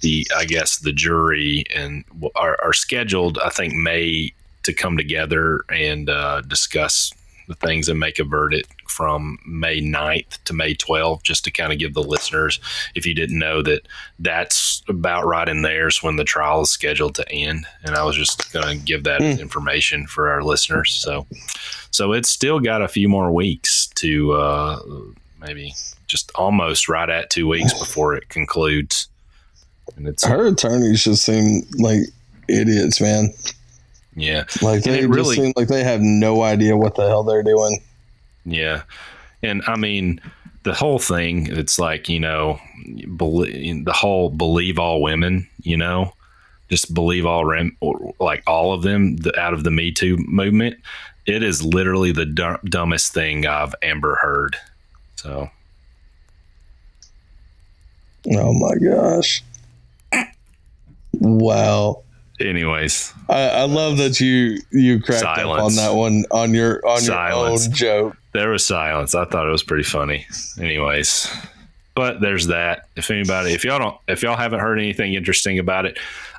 [0.01, 4.31] the, I guess the jury and are, are scheduled, I think, May
[4.63, 7.11] to come together and uh, discuss
[7.51, 11.71] the things and make a verdict from May 9th to May 12th, just to kind
[11.71, 12.59] of give the listeners,
[12.95, 13.87] if you didn't know that
[14.19, 17.65] that's about right in there's when the trial is scheduled to end.
[17.83, 19.39] And I was just going to give that Mm.
[19.39, 20.93] information for our listeners.
[20.93, 21.25] So,
[21.91, 24.79] so it's still got a few more weeks to uh,
[25.39, 25.73] maybe
[26.07, 29.07] just almost right at two weeks before it concludes.
[29.95, 31.99] And it's, Her attorneys just seem like
[32.47, 33.33] idiots, man.
[34.15, 34.43] Yeah.
[34.61, 37.81] Like they it really- seem like they have no idea what the hell they're doing.
[38.45, 38.83] Yeah.
[39.43, 40.21] And I mean,
[40.63, 42.59] the whole thing, it's like, you know,
[43.17, 46.13] belie- the whole believe all women, you know,
[46.69, 50.17] just believe all, rem- or like all of them the, out of the Me Too
[50.27, 50.77] movement.
[51.25, 54.55] It is literally the du- dumbest thing I've ever heard.
[55.15, 55.49] So,
[58.33, 59.43] Oh my gosh.
[61.13, 62.03] Wow.
[62.45, 66.99] Anyways, I, I love that you you cracked up on that one on your on
[66.99, 67.65] Silence.
[67.81, 68.17] your own joke.
[68.33, 69.15] there was silence.
[69.15, 70.25] I thought it was pretty funny.
[70.59, 71.29] Anyways,
[71.95, 72.87] but there's that.
[72.95, 75.97] If anybody, if y'all don't, if y'all haven't heard anything interesting about it,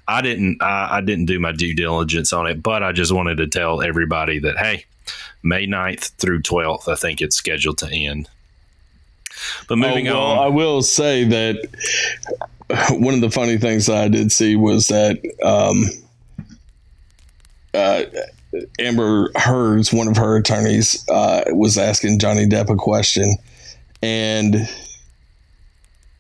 [0.08, 0.62] I didn't.
[0.62, 3.82] I, I didn't do my due diligence on it, but I just wanted to tell
[3.82, 4.84] everybody that hey,
[5.42, 8.28] May 9th through 12th, I think it's scheduled to end.
[9.68, 11.56] But moving Oh, well, on, I will say that
[12.90, 15.84] one of the funny things that I did see was that um,
[17.74, 18.04] uh,
[18.78, 23.36] Amber Heard's one of her attorneys uh, was asking Johnny Depp a question,
[24.02, 24.68] and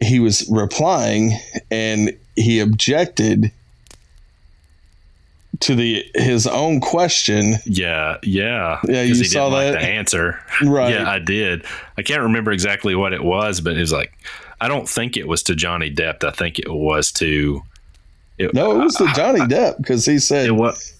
[0.00, 1.32] he was replying,
[1.70, 3.52] and he objected
[5.60, 7.54] to the his own question.
[7.64, 9.02] yeah, yeah, yeah.
[9.02, 9.80] you saw didn't like that?
[9.80, 10.40] the answer.
[10.62, 10.94] Right.
[10.94, 11.64] Yeah, I did.
[11.96, 14.12] I can't remember exactly what it was, but it was like
[14.62, 16.22] I don't think it was to Johnny Depp.
[16.22, 17.62] I think it was to.
[18.38, 20.94] It, No, it was to Johnny Depp because he said, It was.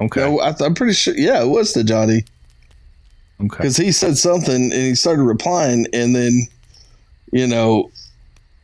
[0.00, 0.20] Okay.
[0.20, 1.14] No, I, I'm pretty sure.
[1.16, 2.24] Yeah, it was to Johnny
[3.40, 3.56] okay.
[3.56, 6.48] because he said something and he started replying, and then,
[7.30, 7.92] you know,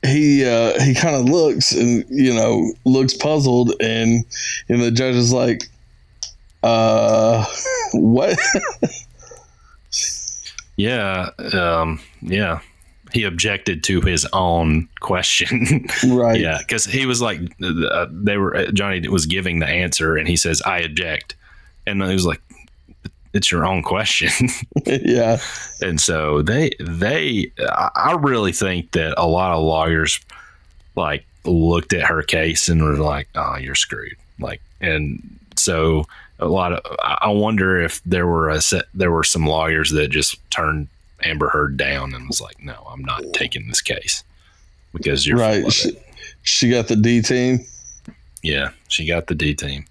[0.04, 4.24] he uh, he kind of looks and you know looks puzzled, and
[4.68, 5.62] and the judge is like,
[6.64, 7.44] uh,
[7.92, 8.36] what?
[10.80, 11.28] Yeah.
[11.52, 12.60] Um, yeah.
[13.12, 15.86] He objected to his own question.
[16.08, 16.40] right.
[16.40, 20.28] yeah, because he was like, uh, they were uh, Johnny was giving the answer, and
[20.28, 21.34] he says, "I object,"
[21.86, 22.40] and he was like,
[23.32, 24.48] "It's your own question."
[24.86, 25.38] yeah.
[25.80, 30.20] and so they they I really think that a lot of lawyers
[30.96, 36.06] like looked at her case and were like, "Oh, you're screwed." Like, and so
[36.40, 40.08] a lot of I wonder if there were a set there were some lawyers that
[40.08, 40.88] just turned
[41.24, 44.24] Amber Heard down and was like, "No, I'm not taking this case
[44.92, 45.70] because you're Right.
[45.72, 45.96] She,
[46.42, 47.60] she got the D team.
[48.42, 49.84] Yeah, she got the D team.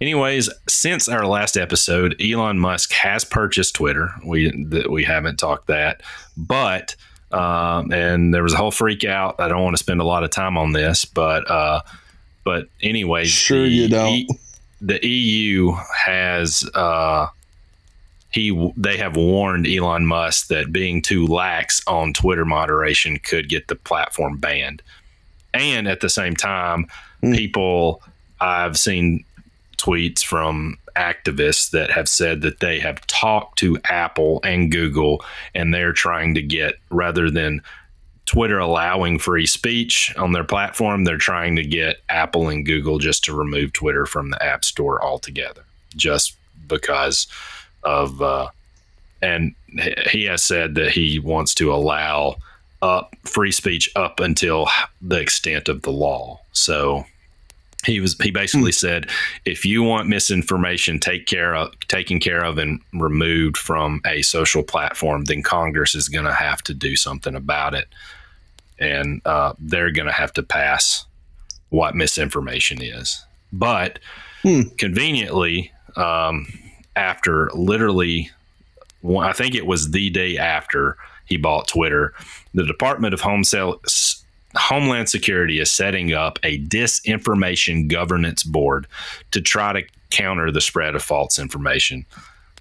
[0.00, 4.12] Anyways, since our last episode, Elon Musk has purchased Twitter.
[4.24, 6.02] We that we haven't talked that,
[6.36, 6.94] but
[7.32, 9.40] um, and there was a whole freak out.
[9.40, 11.80] I don't want to spend a lot of time on this, but uh,
[12.44, 14.30] but anyways, Sure you don't.
[14.80, 17.26] the EU has uh,
[18.30, 23.68] he they have warned Elon Musk that being too lax on Twitter moderation could get
[23.68, 24.82] the platform banned.
[25.54, 26.86] And at the same time,
[27.22, 27.34] Hmm.
[27.34, 28.02] people
[28.40, 29.24] I've seen
[29.76, 35.72] tweets from activists that have said that they have talked to Apple and Google and
[35.72, 37.62] they're trying to get rather than
[38.26, 43.24] Twitter allowing free speech on their platform, they're trying to get Apple and Google just
[43.24, 45.62] to remove Twitter from the App Store altogether,
[45.96, 46.36] just
[46.66, 47.26] because
[47.88, 48.20] of.
[48.22, 48.48] Uh,
[49.20, 49.54] and
[50.10, 52.36] he- has said that he wants to allow
[52.80, 54.68] up free speech up until
[55.02, 56.38] the extent of the law.
[56.52, 57.04] So
[57.84, 59.08] he was he basically said
[59.44, 64.62] if you want misinformation take care of taken care of and removed from a social
[64.64, 67.86] platform then congress is going to have to do something about it
[68.80, 71.06] and uh, they're going to have to pass
[71.70, 73.98] what misinformation is but
[74.42, 74.62] Hmm.
[74.76, 76.46] conveniently um,
[76.98, 78.30] after literally
[79.20, 82.12] i think it was the day after he bought twitter
[82.54, 83.80] the department of home Sel-
[84.56, 88.86] Homeland Security is setting up a disinformation governance board
[89.30, 92.06] to try to counter the spread of false information.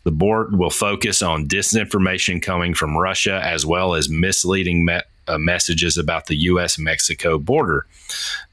[0.03, 5.37] The board will focus on disinformation coming from Russia as well as misleading me- uh,
[5.37, 6.77] messages about the U.S.
[6.77, 7.85] Mexico border.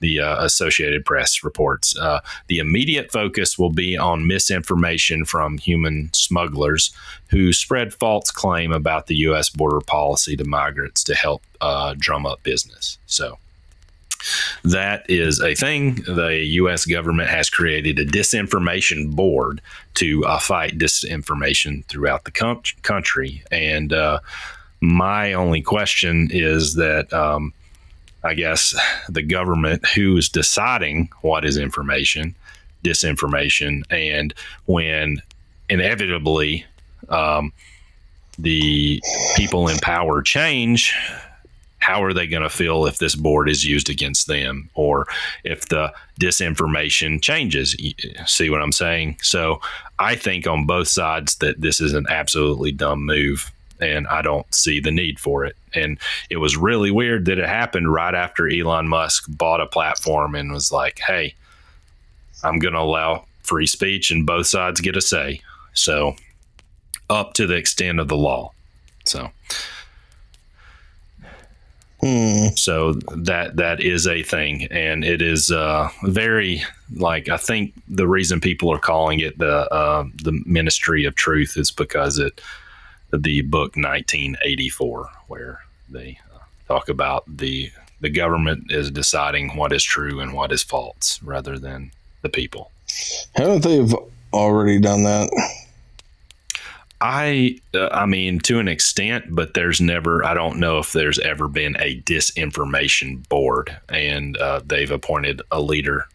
[0.01, 6.11] The uh, Associated Press reports uh, the immediate focus will be on misinformation from human
[6.13, 6.95] smugglers
[7.29, 9.51] who spread false claim about the U.S.
[9.51, 12.99] border policy to migrants to help uh, drum up business.
[13.07, 13.39] So
[14.63, 15.97] that is a thing.
[16.07, 16.87] The U.S.
[16.87, 19.61] government has created a disinformation board
[19.95, 23.43] to uh, fight disinformation throughout the com- country.
[23.51, 24.21] And uh,
[24.85, 27.53] my only question is that um,
[28.23, 28.75] I guess
[29.09, 32.35] the government who is deciding what is information,
[32.83, 34.35] disinformation, and
[34.67, 35.21] when
[35.69, 36.65] inevitably
[37.09, 37.53] um,
[38.39, 39.03] the
[39.37, 40.95] people in power change,
[41.79, 45.07] how are they going to feel if this board is used against them or
[45.45, 47.77] if the disinformation changes?
[48.27, 49.19] See what I'm saying?
[49.21, 49.61] So
[49.99, 53.53] I think on both sides that this is an absolutely dumb move
[53.85, 55.57] and I don't see the need for it.
[55.75, 55.99] And
[56.31, 60.53] it was really weird that it happened right after Elon Musk bought a platform and
[60.53, 61.35] was like, hey,
[62.43, 65.41] I'm going to allow free speech and both sides get a say.
[65.73, 66.17] So,
[67.11, 68.53] up to the extent of the law.
[69.05, 69.31] So,
[72.05, 72.49] Hmm.
[72.55, 76.63] so that that is a thing, and it is uh, very
[76.97, 81.57] like I think the reason people are calling it the uh, the Ministry of Truth
[81.57, 82.43] is because it
[83.19, 89.83] the book 1984, where they uh, talk about the the government is deciding what is
[89.83, 92.71] true and what is false rather than the people.
[93.35, 93.87] Haven't they
[94.33, 95.31] already done that?
[97.01, 101.19] I uh, I mean to an extent, but there's never I don't know if there's
[101.19, 106.07] ever been a disinformation board, and uh, they've appointed a leader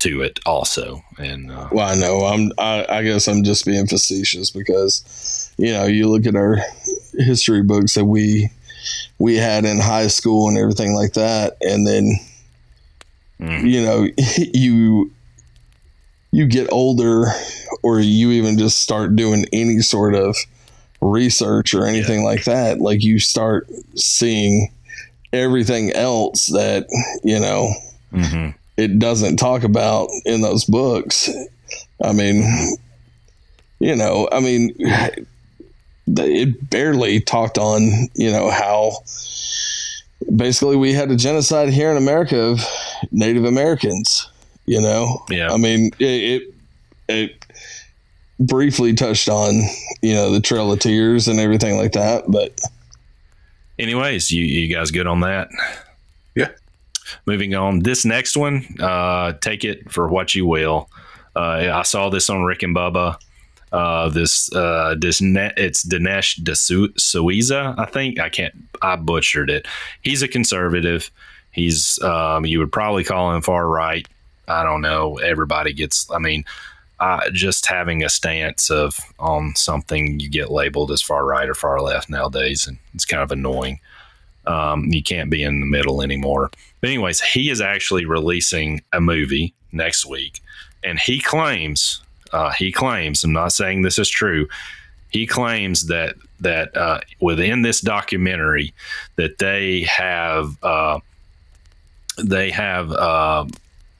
[0.00, 1.02] to it also.
[1.18, 2.26] And uh, Well, I know.
[2.26, 2.52] I'm.
[2.58, 6.56] I, I guess I'm just being facetious because, you know, you look at our
[7.12, 8.50] history books that we
[9.18, 12.18] we had in high school and everything like that, and then
[13.38, 14.08] mm, you know
[14.54, 15.10] you
[16.32, 17.26] you get older
[17.82, 20.34] or you even just start doing any sort of
[21.02, 24.70] research or anything like that like you start seeing
[25.32, 26.86] everything else that
[27.24, 27.72] you know
[28.12, 28.54] mhm.
[28.76, 31.28] it doesn't talk about in those books.
[32.02, 32.44] I mean
[33.80, 34.76] you know i mean
[36.06, 38.92] it barely talked on you know how
[40.34, 42.60] basically we had a genocide here in america of
[43.10, 44.28] native americans
[44.66, 46.54] you know yeah, i mean it, it
[47.08, 47.46] it
[48.38, 49.62] briefly touched on
[50.02, 52.58] you know the trail of tears and everything like that but
[53.80, 55.48] Anyways, you you guys good on that?
[56.34, 56.48] Yeah.
[57.24, 60.90] Moving on, this next one, uh, take it for what you will.
[61.34, 63.16] Uh, I saw this on Rick and Bubba.
[63.72, 68.18] Uh, this uh, this net, it's Dinesh D'Souza, I think.
[68.18, 68.54] I can't.
[68.82, 69.66] I butchered it.
[70.02, 71.10] He's a conservative.
[71.52, 74.06] He's um, you would probably call him far right.
[74.48, 75.18] I don't know.
[75.18, 76.10] Everybody gets.
[76.10, 76.44] I mean,
[77.32, 81.80] just having a stance of on something you get labeled as far right or far
[81.80, 83.80] left nowadays, and it's kind of annoying.
[84.46, 86.50] Um, you can't be in the middle anymore.
[86.80, 90.40] But anyways, he is actually releasing a movie next week,
[90.82, 93.24] and he claims uh, he claims.
[93.24, 94.48] I'm not saying this is true.
[95.10, 98.72] He claims that that uh, within this documentary
[99.16, 101.00] that they have uh,
[102.18, 103.46] they have uh,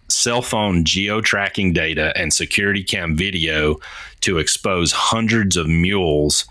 [0.09, 3.77] cell phone geo tracking data and security cam video
[4.21, 6.47] to expose hundreds of mules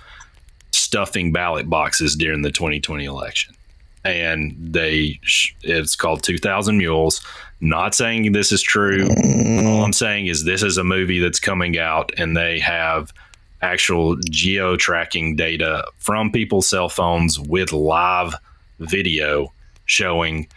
[0.72, 3.56] stuffing ballot boxes during the 2020 election.
[4.04, 5.20] And they,
[5.62, 7.22] it's called 2000 Mules.
[7.62, 9.08] Not saying this is true.
[9.08, 9.66] Mm.
[9.66, 13.14] All I'm saying is this is a movie that's coming out and they have
[13.62, 18.34] actual geo tracking data from people's cell phones with live
[18.80, 19.52] video
[19.86, 20.48] showing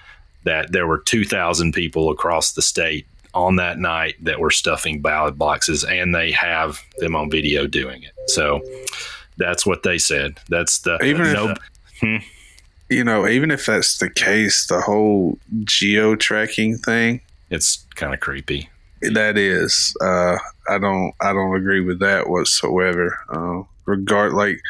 [0.44, 5.38] that there were 2,000 people across the state on that night that were stuffing ballot
[5.38, 8.12] boxes, and they have them on video doing it.
[8.26, 8.60] So
[9.38, 10.38] that's what they said.
[10.48, 11.54] That's the Even if- no,
[12.00, 12.16] hmm?
[12.92, 17.20] You know, even if that's the case, the whole geo tracking thing,
[17.50, 18.68] it's kind of creepy.
[19.00, 20.36] that is, uh,
[20.68, 23.18] I don't, I don't agree with that whatsoever.
[23.28, 24.60] Uh, regard like,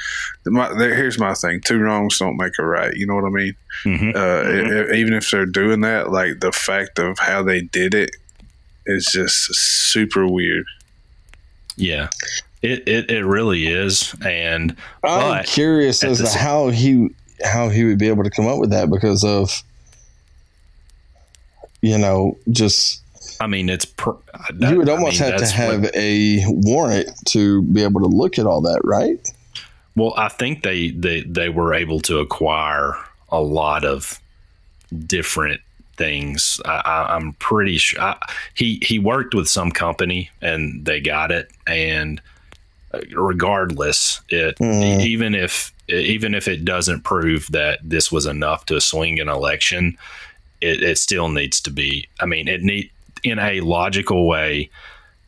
[0.47, 2.95] my, there, here's my thing: two wrongs don't make a right.
[2.95, 3.55] You know what I mean?
[3.85, 7.61] hmm Uh, e- e- even if they're doing that, like the fact of how they
[7.61, 8.11] did it
[8.87, 10.65] is just super weird.
[11.77, 12.09] Yeah,
[12.63, 17.09] it, it it really is, and i'm But curious as to how he
[17.45, 19.63] how he would be able to come up with that because of
[21.81, 23.01] you know just
[23.41, 24.11] I mean it's pr-
[24.59, 28.07] you would I almost mean, have to have what- a warrant to be able to
[28.07, 29.19] look at all that right
[29.95, 32.95] Well, I think they, they they were able to acquire
[33.31, 34.19] a lot of
[35.07, 35.61] different
[35.97, 36.59] things.
[36.65, 38.17] I, I, I'm pretty sure I,
[38.55, 41.51] he he worked with some company and they got it.
[41.67, 42.21] And
[42.95, 45.05] uh, regardless, it Mm.
[45.05, 49.97] even if even if it doesn't prove that this was enough to swing an election,
[50.61, 52.09] it, it still needs to be.
[52.21, 52.91] I mean, it need
[53.23, 54.71] in a logical way.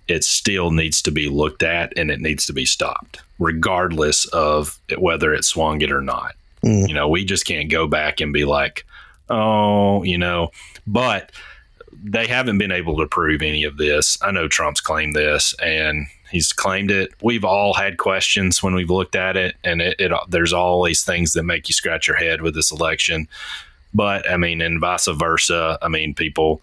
[0.06, 4.78] It still needs to be looked at and it needs to be stopped, regardless of
[4.98, 6.34] whether it swung it or not.
[6.62, 6.88] Mm.
[6.88, 8.84] You know, we just can't go back and be like,
[9.30, 10.50] oh, you know,
[10.86, 11.32] but
[12.02, 14.18] they haven't been able to prove any of this.
[14.22, 17.12] I know Trump's claimed this and he's claimed it.
[17.22, 21.32] We've all had questions when we've looked at it, and it, it there's always things
[21.32, 23.28] that make you scratch your head with this election.
[23.94, 25.78] But I mean, and vice versa.
[25.80, 26.62] I mean, people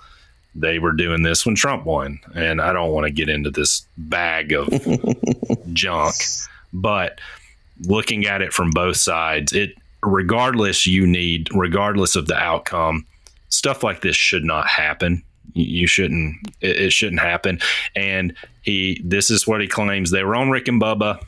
[0.54, 3.86] they were doing this when Trump won, and I don't want to get into this
[3.98, 4.68] bag of
[5.74, 6.16] junk,
[6.74, 7.20] but
[7.86, 13.06] looking at it from both sides, it regardless you need regardless of the outcome,
[13.52, 15.22] stuff like this should not happen.
[15.54, 16.38] You shouldn't.
[16.62, 17.60] It, it shouldn't happen.
[17.96, 18.34] And
[18.64, 20.10] he, this is what he claims.
[20.10, 21.24] They were on Rick and Bubba,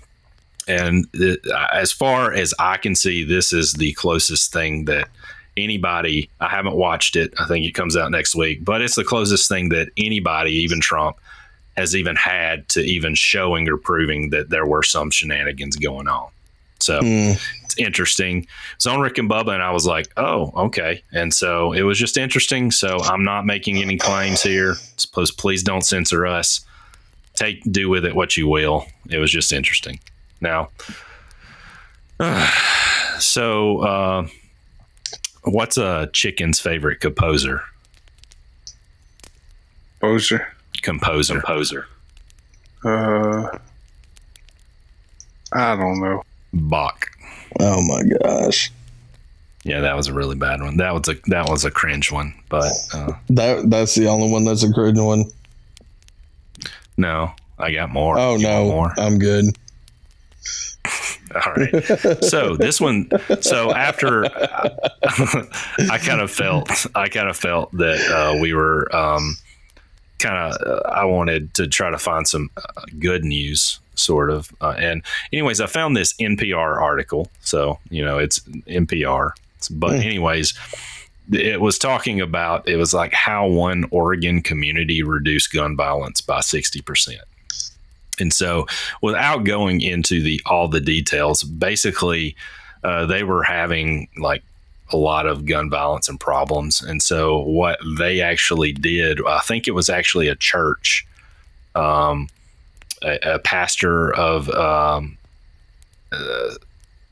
[0.68, 1.38] and the,
[1.74, 5.10] as far as I can see, this is the closest thing that
[5.58, 6.30] anybody.
[6.40, 7.34] I haven't watched it.
[7.38, 10.80] I think it comes out next week, but it's the closest thing that anybody, even
[10.80, 11.18] Trump,
[11.76, 16.30] has even had to even showing or proving that there were some shenanigans going on.
[16.84, 17.40] So Mm.
[17.64, 18.46] it's interesting.
[18.76, 21.02] It's on Rick and Bubba, and I was like, oh, okay.
[21.12, 22.72] And so it was just interesting.
[22.72, 24.76] So I'm not making any claims here.
[24.98, 26.66] Suppose please don't censor us.
[27.36, 28.86] Take do with it what you will.
[29.10, 30.00] It was just interesting.
[30.42, 30.70] Now,
[33.20, 34.28] so uh,
[35.44, 37.62] what's a chicken's favorite composer?
[40.00, 40.48] Composer.
[40.82, 41.34] Composer.
[41.40, 41.88] Composer.
[42.84, 43.48] Uh,
[45.54, 46.24] I don't know.
[46.54, 47.08] Bach.
[47.60, 48.72] Oh my gosh.
[49.64, 50.78] Yeah, that was a really bad one.
[50.78, 52.34] That was a that was a cringe one.
[52.50, 55.26] But uh, That that's the only one that's a cringe one.
[56.98, 58.18] no, I got more.
[58.20, 58.94] Oh You no, more.
[58.98, 59.46] I'm good.
[61.34, 62.24] All right.
[62.24, 63.10] So this one.
[63.42, 64.26] So after
[65.90, 69.36] I kind of felt, I kind of felt that uh, we were um,
[70.24, 70.62] kind of.
[70.68, 74.50] Uh, I wanted to try to find some uh, good news, sort of.
[74.62, 77.30] Uh, and anyways, I found this NPR article.
[77.42, 79.32] So you know, it's NPR.
[79.72, 80.02] But Hmm.
[80.02, 80.54] anyways.
[81.32, 86.42] It was talking about it was like how one Oregon community reduced gun violence by
[86.42, 87.22] sixty percent.
[88.20, 88.68] And so,
[89.02, 92.36] without going into the all the details, basically,
[92.84, 94.44] uh, they were having like
[94.94, 96.82] a lot of gun violence and problems.
[96.82, 101.06] And so, what they actually did, I think it was actually a church,
[101.76, 102.30] um,
[103.02, 105.18] a, a pastor of um,
[106.12, 106.56] uh,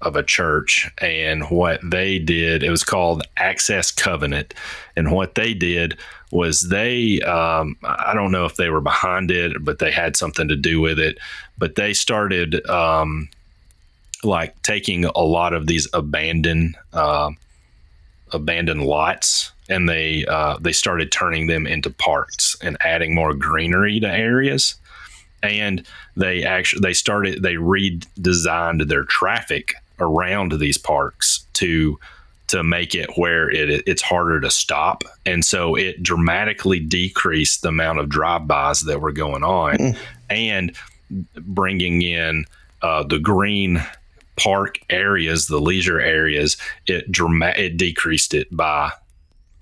[0.02, 4.54] of a church, and what they did, it was called Access Covenant,
[4.96, 5.98] and what they did
[6.32, 10.48] was they um, i don't know if they were behind it but they had something
[10.48, 11.18] to do with it.
[11.58, 13.30] But they started um,
[14.24, 17.32] like taking a lot of these abandoned uh,
[18.34, 24.00] abandoned lots and they uh, they started turning them into parks and adding more greenery
[24.00, 24.76] to areas
[25.44, 32.00] and they actually they started they redesigned their traffic around these parks to
[32.48, 37.70] to make it where it it's harder to stop, and so it dramatically decreased the
[37.70, 39.98] amount of drive-bys that were going on, Mm.
[40.30, 40.76] and
[41.38, 42.46] bringing in
[42.82, 43.82] uh, the green
[44.42, 46.58] park areas, the leisure areas.
[46.88, 48.92] It drama- it decreased it by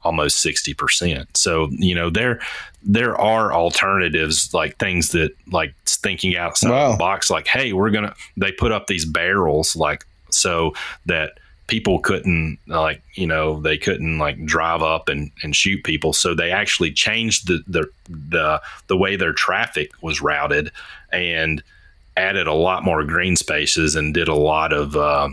[0.03, 1.25] almost 60%.
[1.36, 2.39] So, you know, there
[2.82, 6.91] there are alternatives like things that like thinking outside Wow.
[6.93, 10.73] the box like hey, we're going to they put up these barrels like so
[11.05, 11.34] that
[11.67, 16.34] people couldn't like you know they couldn't like drive up and, and shoot people so
[16.34, 20.71] they actually changed the, the the the way their traffic was routed
[21.11, 21.61] and
[22.20, 25.30] added a lot more green spaces and did a lot of uh,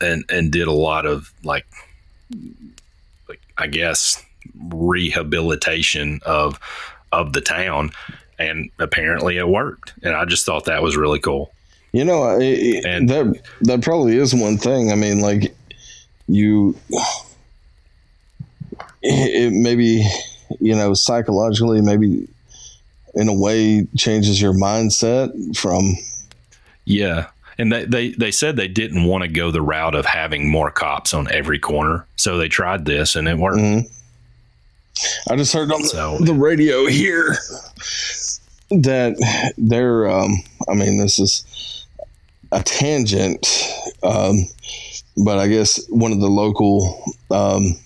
[0.00, 1.66] and and did a lot of like
[3.28, 4.22] like I guess
[4.72, 6.58] rehabilitation of
[7.12, 7.90] of the town.
[8.38, 9.92] And apparently it worked.
[10.02, 11.52] And I just thought that was really cool.
[11.92, 14.90] You know, I- I- And- that that probably is one thing.
[14.90, 15.54] I mean, like
[16.26, 16.74] you,
[19.02, 20.04] it maybe
[20.60, 22.28] you know psychologically, maybe
[23.14, 25.96] in a way changes your mindset from.
[26.84, 27.28] Yeah.
[27.58, 30.70] And they, they, they said they didn't want to go the route of having more
[30.70, 32.06] cops on every corner.
[32.16, 33.58] So they tried this and it worked.
[33.58, 33.84] Mhm.
[35.28, 37.36] I just heard on So- the radio here
[38.70, 40.08] that they're.
[40.08, 41.86] Um, I mean, this is
[42.52, 43.46] a tangent.
[44.02, 44.44] Um,
[45.16, 47.76] but I guess one of the local um,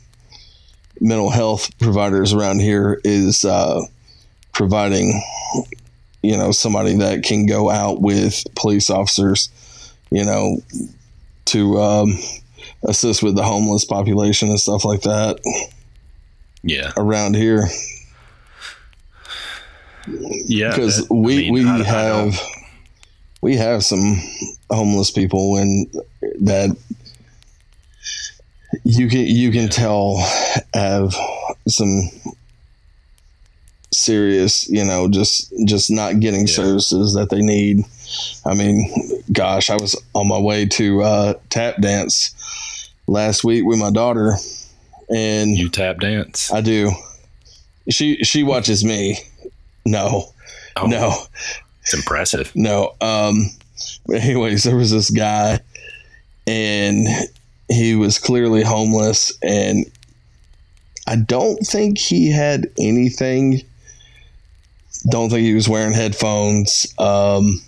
[1.01, 3.81] mental health providers around here is uh,
[4.55, 5.23] providing,
[6.23, 9.51] you know, somebody that can go out with police officers,
[10.11, 10.59] you know,
[11.47, 12.19] to um,
[12.85, 15.39] assist with the homeless population and stuff like that
[16.63, 16.93] Yeah.
[16.97, 17.69] around here.
[20.47, 20.71] Yeah.
[20.71, 22.41] because that- I we mean, we I- I have
[23.41, 24.23] we have some
[24.71, 25.87] homeless people and
[26.41, 26.77] that
[28.85, 30.17] you can you can tell
[30.75, 31.15] have
[31.69, 32.11] some
[33.95, 36.55] serious you know just just not getting Yeah.
[36.55, 37.85] services that they need
[38.45, 38.93] i mean
[39.33, 42.35] gosh i was on my way to uh tap dance
[43.07, 44.33] last week with my daughter
[45.15, 46.53] and you tap dance.
[46.53, 46.91] i do
[47.91, 49.19] she she watches me
[49.87, 50.31] no
[50.77, 51.13] Oh, no
[51.83, 52.51] It's impressive.
[52.57, 52.95] no.
[53.01, 53.49] Um,
[54.13, 55.61] anyways, there was this guy,
[56.49, 57.07] and
[57.69, 59.85] he was clearly homeless, and
[61.07, 63.63] I don't think he had anything.
[65.09, 66.87] Don't think he was wearing headphones.
[66.99, 67.61] Um,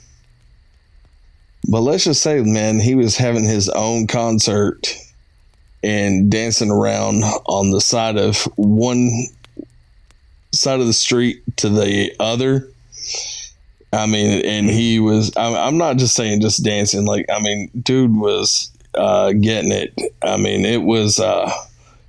[1.68, 4.94] but let's just say, man, he was having his own concert
[5.82, 9.10] and dancing around on the side of one
[10.52, 12.68] side of the street to the other.
[13.92, 17.06] I mean, and he was, I'm, not just saying just dancing.
[17.06, 19.94] Like, I mean, dude was uh, getting it.
[20.22, 21.50] I mean, it was, uh,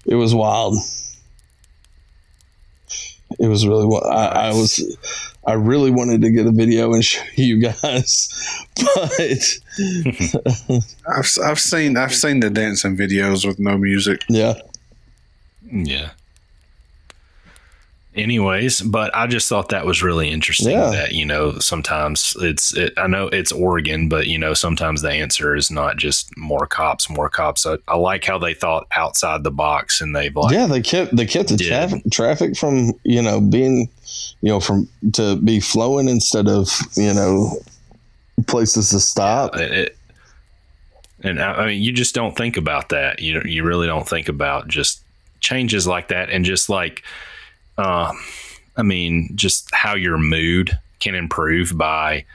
[0.06, 0.78] it was wild.
[3.40, 4.82] It was really, wi- I, I was,
[5.46, 8.30] I really wanted to get a video and show you guys,
[8.76, 9.60] but
[11.08, 14.22] I've I've seen I've seen the dancing videos with no music.
[14.30, 14.56] yeah,
[15.72, 16.10] Yeah.
[18.18, 20.90] Anyways, but I just thought that was really interesting Yeah.
[20.90, 25.12] that, you know, sometimes it's, it, I know it's Oregon, but, you know, sometimes the
[25.12, 27.68] answer is not just more cops, more cops.
[27.68, 31.16] I, I like how they thought outside the box and they've like, yeah, they kept,
[31.16, 31.90] they kept the Yeah.
[32.12, 33.88] traffic, from, you know, being,
[34.42, 37.52] you know, from, to be flowing instead of, you know,
[38.48, 39.56] places to stop.
[39.56, 39.98] it, it-
[41.24, 43.20] and I, I mean, you just don't think about that.
[43.20, 45.02] You you really don't think about just
[45.40, 47.04] changes like that, and just like,
[47.78, 48.14] uh,
[48.76, 52.26] I mean, just how your mood can improve by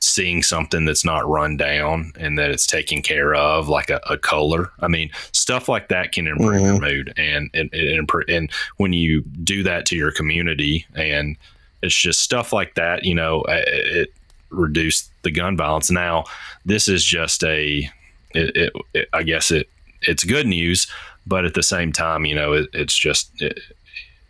[0.00, 4.18] seeing something that's not run down and that it's taken care of, like a, a
[4.18, 4.70] color.
[4.80, 8.92] I mean, stuff like that can improve your mood, and it, it impro- and when
[8.92, 11.36] you do that to your community, and
[11.82, 14.14] it's just stuff like that, you know, it, it
[14.50, 15.90] reduced the gun violence.
[15.90, 16.24] Now,
[16.66, 17.88] this is just a,
[18.34, 19.68] it, it, I guess it
[20.02, 20.86] it's good news,
[21.26, 23.30] but at the same time, you know, it, it's just.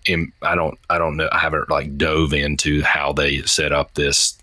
[0.08, 1.28] I don't, I don't know.
[1.32, 4.38] I haven't like dove into how they set up this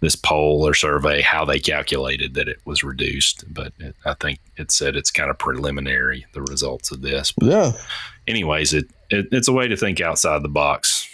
[0.00, 3.44] this poll or survey, how they calculated that it was reduced.
[3.54, 7.30] But it, I think it said it's kind of preliminary the results of this.
[7.30, 7.72] But Yeah.
[8.26, 11.08] anyways, it, it it's a way to think outside the box.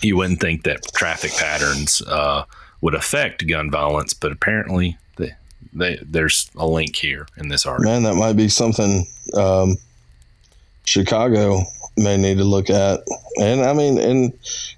[0.00, 2.44] You wouldn't think that traffic patterns uh,
[2.80, 5.32] would affect gun violence, but apparently they,
[5.74, 7.92] they, there's a link here in this article.
[7.92, 9.76] Man, that might be something um,
[10.84, 11.64] Chicago
[11.98, 13.00] may need to look at,
[13.40, 14.32] and I mean, and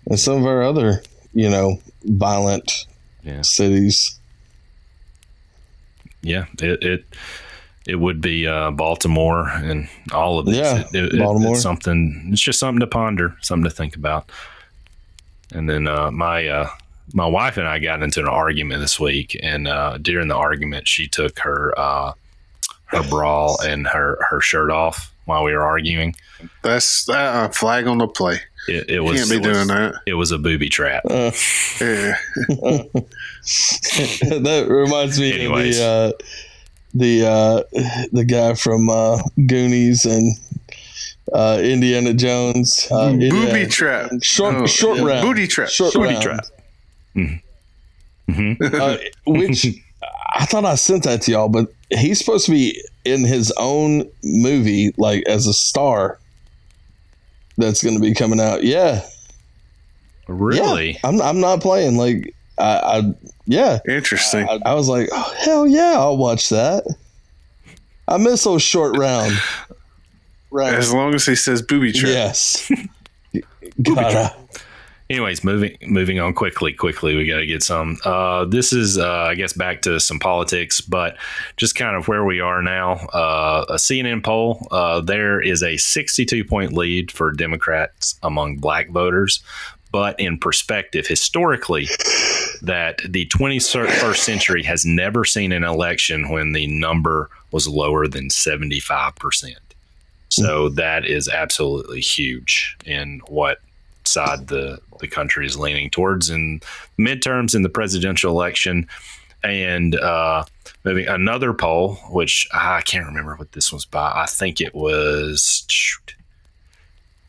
[0.09, 1.03] and some of our other,
[1.35, 2.87] you know, violent
[3.25, 3.43] Yeah.
[3.43, 4.19] cities.
[6.23, 7.05] Yeah, it it,
[7.87, 10.57] it would be uh, Baltimore and all of this.
[10.57, 11.53] Yeah, It- it- Baltimore.
[11.53, 12.29] it's something.
[12.33, 14.31] It's just something to ponder, something to think about.
[15.53, 16.69] And then uh, my uh,
[17.15, 20.87] my wife and I got into an argument this week, and uh, during the argument,
[20.87, 22.13] she took her uh,
[22.87, 26.15] her bra and her her shirt off while we were arguing.
[26.63, 28.41] That's uh, flag on the play.
[28.69, 29.95] It, it was can't be it was, doing that.
[30.07, 31.03] It was a booby trap.
[31.09, 31.31] Uh,
[31.81, 32.15] Yeah.
[34.41, 35.81] that reminds me Anyways.
[35.81, 36.13] of
[36.95, 40.37] the uh, the uh, the guy from uh, Goonies and
[41.33, 42.89] uh, Indiana Jones.
[42.91, 44.11] Uh, Booby Indiana- trap.
[44.23, 45.23] Short No, short yeah, round.
[45.27, 45.69] Booty trap.
[45.69, 46.23] Short Booty round.
[46.23, 46.47] trap.
[47.15, 49.67] hmm uh, which
[50.35, 54.11] I thought I sent that to y'all, but he's supposed to be in his own
[54.23, 56.19] movie, like as a star.
[57.57, 58.65] That's going to be coming out.
[58.65, 59.03] Yeah,
[60.31, 60.93] Really?
[60.93, 60.99] Yeah.
[61.05, 61.97] I'm I'm not playing.
[61.97, 63.15] Like I, I
[63.47, 63.79] yeah.
[63.89, 64.49] Interesting.
[64.49, 66.85] I, I was like, oh, hell yeah, I'll watch that.
[68.07, 69.33] I miss those short round.
[70.53, 70.75] Right.
[70.75, 72.11] as long as he says booby trap.
[72.13, 72.73] Yes.
[73.83, 74.35] God,
[75.11, 79.27] anyways moving moving on quickly quickly we got to get some uh, this is uh,
[79.29, 81.17] i guess back to some politics but
[81.57, 85.77] just kind of where we are now uh, a cnn poll uh, there is a
[85.77, 89.43] 62 point lead for democrats among black voters
[89.93, 91.89] but in perspective, historically,
[92.63, 98.29] that the 21st century has never seen an election when the number was lower than
[98.29, 99.57] 75%.
[100.29, 103.59] So that is absolutely huge in what
[104.05, 106.61] side the, the country is leaning towards in
[106.99, 108.89] midterms in the presidential election.
[109.43, 110.45] And uh,
[110.85, 114.13] maybe another poll, which I can't remember what this was by.
[114.15, 115.65] I think it was.
[115.69, 116.15] Shoot,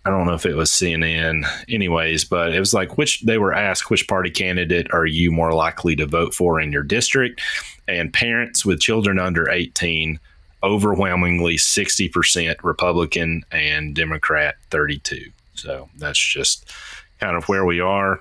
[0.06, 3.54] I don't know if it was CNN, anyways, but it was like which they were
[3.54, 7.42] asked which party candidate are you more likely to vote for in your district,
[7.88, 10.20] and parents with children under eighteen,
[10.64, 15.32] overwhelmingly sixty percent Republican and Democrat thirty two.
[15.54, 16.72] So that's just
[17.20, 18.20] kind of where we are,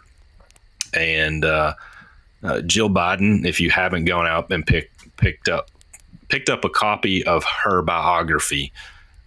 [0.95, 1.75] and uh,
[2.43, 3.47] uh, Jill Biden.
[3.47, 5.71] If you haven't gone out and picked picked up
[6.29, 8.73] picked up a copy of her biography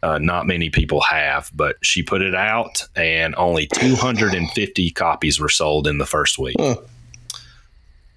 [0.04, 5.48] uh, not many people have, but she put it out, and only 250 copies were
[5.48, 6.58] sold in the first week.
[6.60, 6.76] Huh.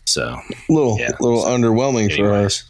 [0.04, 1.12] So, little Yeah.
[1.20, 2.64] little underwhelming for us.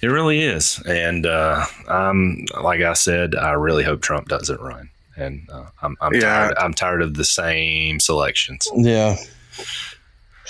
[0.00, 0.80] it really is.
[0.86, 4.90] And uh, I'm like I said, I really hope Trump doesn't run.
[5.16, 6.20] And uh, I'm I'm Yeah.
[6.20, 6.54] tired.
[6.58, 8.68] I'm tired of the same selections.
[8.74, 9.16] Yeah.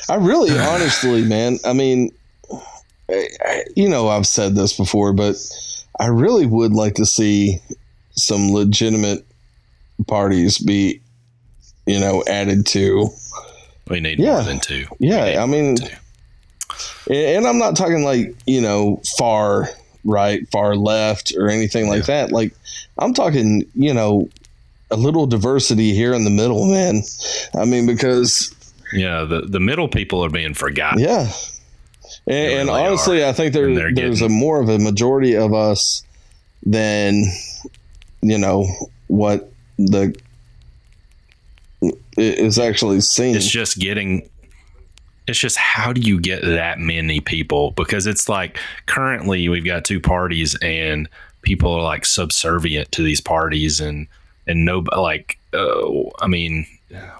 [0.09, 2.13] I really, honestly, man, I mean,
[3.11, 5.37] I- I- you know, I've said this before, but
[6.01, 7.61] I really would like to see
[8.17, 9.25] some legitimate
[10.07, 11.01] parties be,
[11.87, 13.09] you know, added to.
[13.89, 14.35] We need Yeah.
[14.35, 14.87] more than two.
[14.99, 15.43] Yeah.
[15.43, 15.77] I mean,
[17.11, 19.69] and I'm not talking like, you know, far
[20.07, 22.31] right, far left, or anything like that.
[22.33, 22.53] Like,
[22.99, 24.29] I'm talking, you know,
[24.91, 27.03] a little diversity here in the middle, man.
[27.59, 28.55] I mean, because
[28.93, 31.01] Yeah, the the middle people are being forgotten.
[31.01, 31.31] Yeah.
[32.27, 35.53] And, and really honestly, I think there, there's getting- a more of a majority of
[35.53, 36.03] us
[36.65, 37.25] than,
[38.23, 38.67] you know,
[39.09, 40.15] what the
[42.17, 43.35] is actually seen.
[43.35, 44.29] it's just getting
[45.27, 49.85] it's just how do you get that many people because it's like currently we've got
[49.85, 51.09] two parties and
[51.43, 54.07] people are like subservient to these parties and
[54.47, 55.89] and no like uh,
[56.21, 56.67] i mean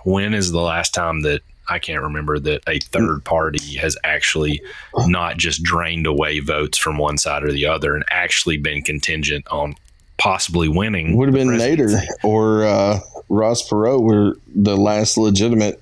[0.05, 4.61] when is the last time that i can't remember that a third party has actually
[5.07, 9.47] not just drained away votes from one side or the other and actually been contingent
[9.51, 9.75] on
[10.19, 15.81] possibly winning Would have been Nader or uh, Ross Perot were the last legitimate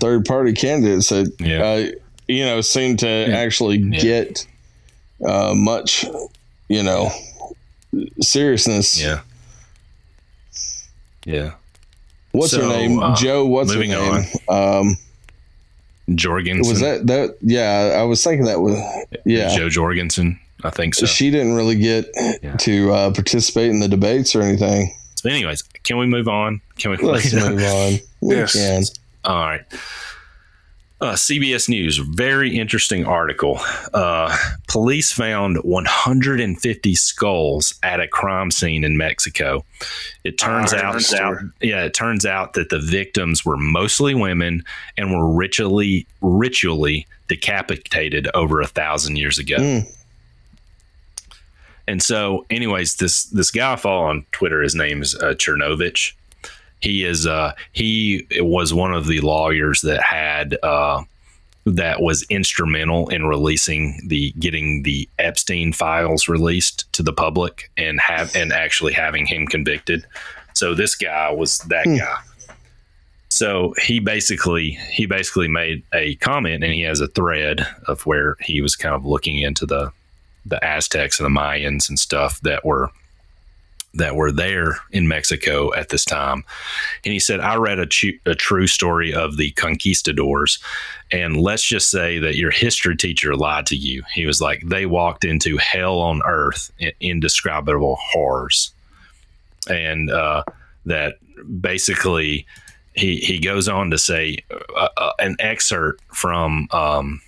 [0.00, 1.62] third party candidates that, Yeah.
[1.62, 1.90] uh,
[2.28, 4.00] you know, seemed to actually Yeah.
[4.00, 4.46] get
[5.26, 6.06] uh, much,
[6.68, 7.10] you know,
[8.20, 9.00] seriousness.
[9.00, 9.20] yeah
[11.28, 11.52] yeah
[12.32, 12.98] What's her name?
[13.00, 13.46] uh, Jo.
[13.46, 14.24] What's her moving name?
[14.48, 14.96] Um,
[16.14, 17.36] jorgensen was that that?
[17.40, 18.76] Yeah, I was thinking that was.
[19.24, 20.38] Yeah, Jo Jorgensen.
[20.64, 21.06] I think so.
[21.06, 22.06] she didn't really get
[22.42, 22.56] Yeah.
[22.56, 24.94] to uh, participate in the debates or anything.
[25.16, 26.60] So anyways, can we move on?
[26.76, 27.98] Can we Let's move on.
[28.20, 28.52] We Yes.
[28.52, 28.82] can.
[29.24, 29.62] All right.
[31.00, 33.60] Uh, CBS News, very interesting article.
[33.94, 34.36] Uh,
[34.66, 39.64] police found 150 skulls at a crime scene in Mexico.
[40.24, 41.50] It turns out, that story.
[41.60, 44.64] yeah, it turns out that the victims were mostly women
[44.96, 49.56] and were ritually ritually decapitated over a thousand years ago.
[49.56, 49.94] Mm.
[51.86, 56.14] And so, anyways, this this guy I follow on Twitter, his name's uh, Cernovich.
[56.80, 61.02] He is uh, he was one of the lawyers that had uh,
[61.66, 68.00] that was instrumental in releasing the getting the Epstein files released to the public and
[68.00, 70.06] have and actually having him convicted.
[70.54, 71.96] So this guy was that Hmm.
[71.96, 72.16] guy.
[73.28, 78.36] So he basically he basically made a comment and he has a thread of where
[78.40, 79.92] he was kind of looking into the
[80.46, 82.90] the Aztecs and the Mayans and stuff that were
[83.98, 86.44] that were there in Mexico at this time.
[87.04, 87.88] And he said, I read a,
[88.26, 90.58] a true story of the conquistadors.
[91.12, 94.02] And let's just say that your history teacher lied to you.
[94.14, 98.72] He was like, they walked into hell on earth, in- indescribable horrors.
[99.68, 100.44] And uh,
[100.86, 101.16] that
[101.60, 102.46] basically,
[102.94, 104.38] he, he goes on to say
[104.76, 107.20] uh, uh, an excerpt from um,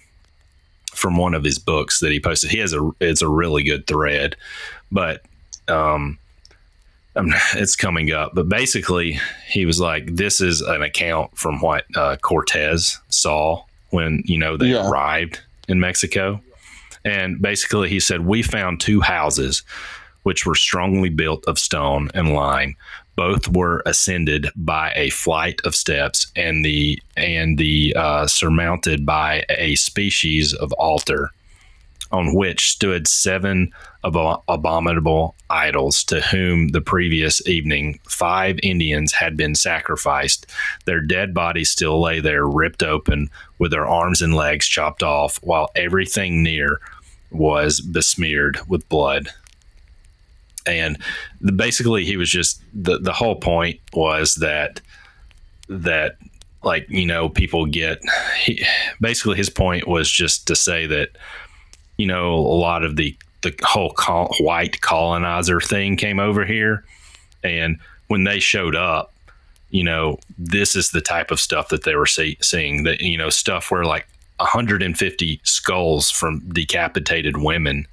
[0.95, 2.51] from one of his books that he posted.
[2.51, 4.37] He has a it's a really good thread,
[4.91, 5.23] but
[5.69, 6.19] um,
[7.17, 8.33] um, it's coming up.
[8.35, 14.23] But basically, he was like, "This is an account from what uh, Cortez saw when
[14.25, 14.89] you know they Yeah.
[14.89, 16.41] arrived in Mexico."
[17.05, 19.63] And basically, he said, "We found two houses,
[20.23, 22.77] which were strongly built of stone and lime.
[23.17, 29.45] Both were ascended by a flight of steps, and the and the uh, surmounted by
[29.49, 31.31] a species of altar."
[32.13, 33.73] On which stood seven
[34.05, 40.47] abo- abominable idols to whom the previous evening five Indians had been sacrificed.
[40.85, 45.39] Their dead bodies still lay there, ripped open, with their arms and legs chopped off,
[45.43, 46.81] while everything near
[47.31, 49.29] was besmeared with blood.
[50.67, 50.99] And
[51.41, 54.81] the, basically, he was just the the whole point was that
[55.69, 56.17] that
[56.63, 58.03] like you know people get
[58.43, 58.65] he,
[59.01, 61.11] basically his point was just to say that
[62.01, 66.85] you know a lot of the the whole col- white colonizer thing came over here.
[67.45, 67.79] And
[68.09, 69.13] when they showed up
[69.71, 73.19] you know this is the type of stuff that they were see- seeing that you
[73.19, 74.07] know stuff where like
[74.39, 77.87] 150 skulls from decapitated women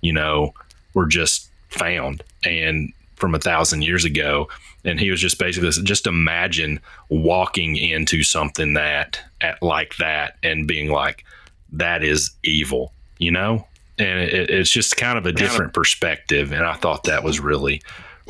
[0.00, 0.52] you know
[0.94, 4.48] were just found and from a thousand years ago.
[4.84, 10.68] And he was just basically just imagine walking into something that at like that and
[10.68, 11.24] being like
[11.72, 13.66] that is evil you know?
[13.98, 17.82] And it, it's just kind of a different perspective and i thought that was really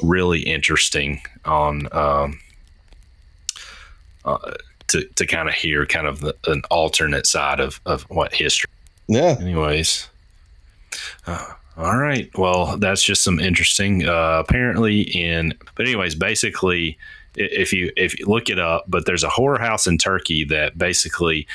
[0.02, 2.38] really interesting on um,
[4.24, 4.52] uh,
[4.88, 8.70] to, to kind of hear kind of the, an alternate side of, of what history
[9.06, 9.36] Yeah.
[9.40, 10.08] anyways.
[11.26, 11.44] Uh,
[11.76, 12.30] all right.
[12.36, 16.96] Well that's just some interesting uh, apparently in but anyways basically
[17.36, 20.76] if you if you look it up but there's a horror house in turkey that
[20.78, 21.46] basically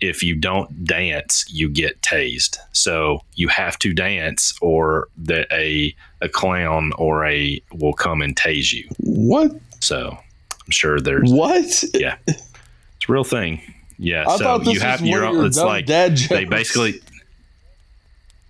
[0.00, 2.58] if you don't dance you get tased.
[2.72, 8.34] So you have to dance or that a a clown or a will come and
[8.36, 8.88] tase you.
[8.98, 9.52] What?
[9.80, 10.16] so
[10.64, 11.84] i'm sure there's What?
[11.94, 13.60] Yeah, it's a real thing.
[13.98, 16.28] Yeah I so you have your your it's like dad jokes.
[16.28, 17.00] they basically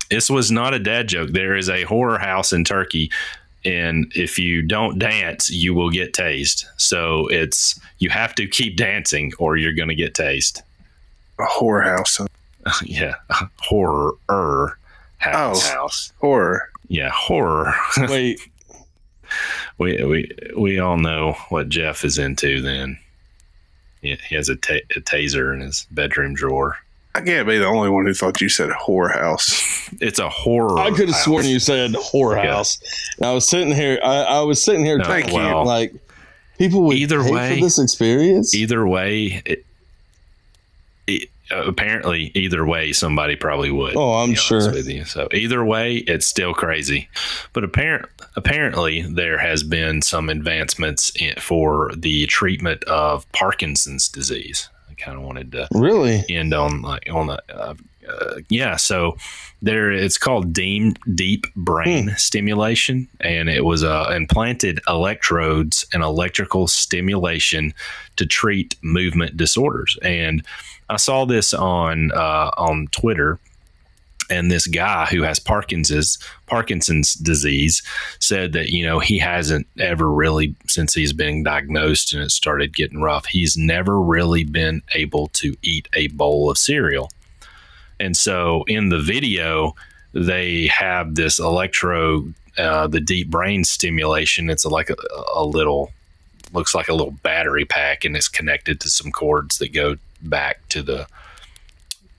[0.09, 1.31] this was not a dad joke.
[1.31, 3.11] There is a horror house in turkey
[3.65, 6.65] and if you don't dance you will get tased.
[6.77, 10.61] So it's you have to keep dancing or you're going to get tased
[11.39, 12.25] A whorehouse.
[12.83, 13.13] yeah
[13.61, 14.13] horror
[15.19, 15.73] house Oh.
[15.75, 16.69] house Horror.
[16.89, 17.73] yeah horror
[18.09, 18.39] Wait,
[19.77, 22.97] we, we we all know what jeff is into then
[24.01, 26.77] he, he has a, ta- a taser in his bedroom drawer
[27.15, 29.91] I can't be the only one who thought you said whorehouse.
[30.01, 32.79] it's a horror I could have sworn you said whorehouse.
[33.17, 33.99] And I was sitting here.
[34.03, 35.95] I, I was sitting here No, thinking, well, like,
[36.59, 38.53] people would either pay way- for this experience.
[38.53, 39.65] either way it,
[41.07, 45.05] it, apparently either way somebody probably would Oh, I'm to be honest sure.
[45.05, 47.09] so either way it's still crazy.
[47.53, 54.69] But apparent apparently there has been some advancements in, for the treatment of parkinson's disease.
[54.89, 56.23] I kind of wanted to really?
[56.29, 57.75] end on like on the uh,
[58.09, 59.17] uh, yeah so
[59.61, 66.67] there it's called deep deep brain stimulation and it was uh, implanted electrodes and electrical
[66.67, 67.73] stimulation
[68.17, 69.97] to treat movement disorders.
[70.01, 70.43] And
[70.89, 73.39] i saw this on uh, on twitter
[74.29, 76.17] and this guy who has Parkinson's
[76.47, 77.81] Parkinson's disease
[78.19, 82.75] said that you know he hasn't ever really since he's been diagnosed and it started
[82.75, 87.09] getting rough he's never really been able to eat a bowl of cereal.
[87.99, 89.75] And so in the video
[90.13, 94.49] they have this electro uh, the deep brain stimulation.
[94.49, 94.95] It's like a,
[95.35, 95.91] a little
[96.53, 100.67] looks like a little battery pack and it's connected to some cords that go back
[100.69, 101.07] to the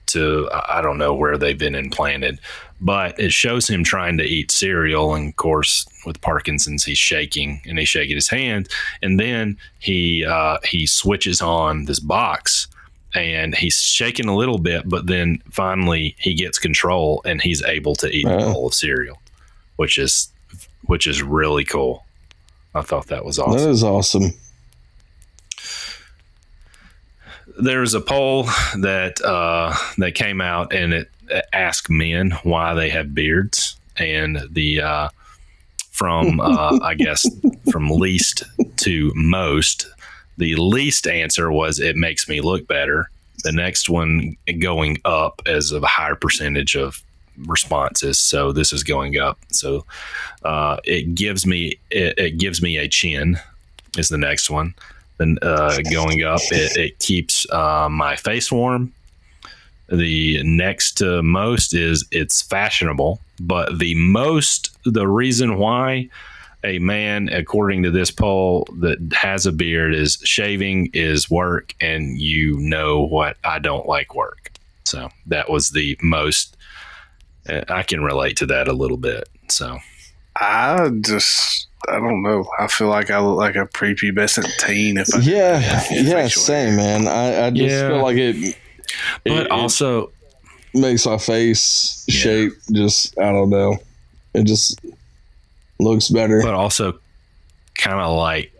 [0.07, 2.39] to I don't know where they've been implanted,
[2.81, 7.61] but it shows him trying to eat cereal, and of course with Parkinson's he's shaking
[7.67, 8.69] and he's shaking his hand,
[9.03, 12.67] and then he uh, he switches on this box
[13.15, 17.95] and he's shaking a little bit, but then finally he gets control and he's able
[17.95, 19.19] to eat a bowl of cereal,
[19.77, 20.29] which is
[20.85, 22.05] which is really cool.
[22.75, 23.59] I thought that was awesome.
[23.59, 24.33] That is awesome.
[27.59, 28.43] there's a poll
[28.77, 31.09] that uh, that came out and it
[31.53, 35.09] asked men why they have beards, and the uh,
[35.91, 37.27] from uh, I guess
[37.71, 38.43] from least
[38.77, 39.87] to most,
[40.37, 43.09] the least answer was it makes me look better.
[43.43, 47.01] The next one going up as a higher percentage of
[47.45, 48.19] responses.
[48.19, 49.39] So this is going up.
[49.51, 49.85] So
[50.43, 53.37] uh, it gives me it, it gives me a chin
[53.97, 54.73] is the next one.
[55.17, 58.93] Then uh, going up, it, it keeps uh, my face warm.
[59.89, 66.09] The next most is it's fashionable, but the most the reason why
[66.63, 72.17] a man, according to this poll, that has a beard is shaving is work, and
[72.19, 74.51] you know what I don't like work.
[74.83, 76.55] So that was the most.
[77.67, 79.27] I can relate to that a little bit.
[79.49, 79.77] So
[80.35, 82.45] I just, I don't know.
[82.59, 86.75] I feel like I look like a prepubescent teen if I Yeah, have yeah, same,
[86.75, 87.07] man.
[87.07, 87.87] I, I just Yeah.
[87.89, 88.57] feel like it.
[89.23, 90.11] but it- also
[90.73, 92.13] makes my face Yeah.
[92.19, 93.77] shape just I don't know.
[94.35, 94.79] It just
[95.79, 96.41] looks better.
[96.43, 96.99] but also
[97.75, 98.51] kind of like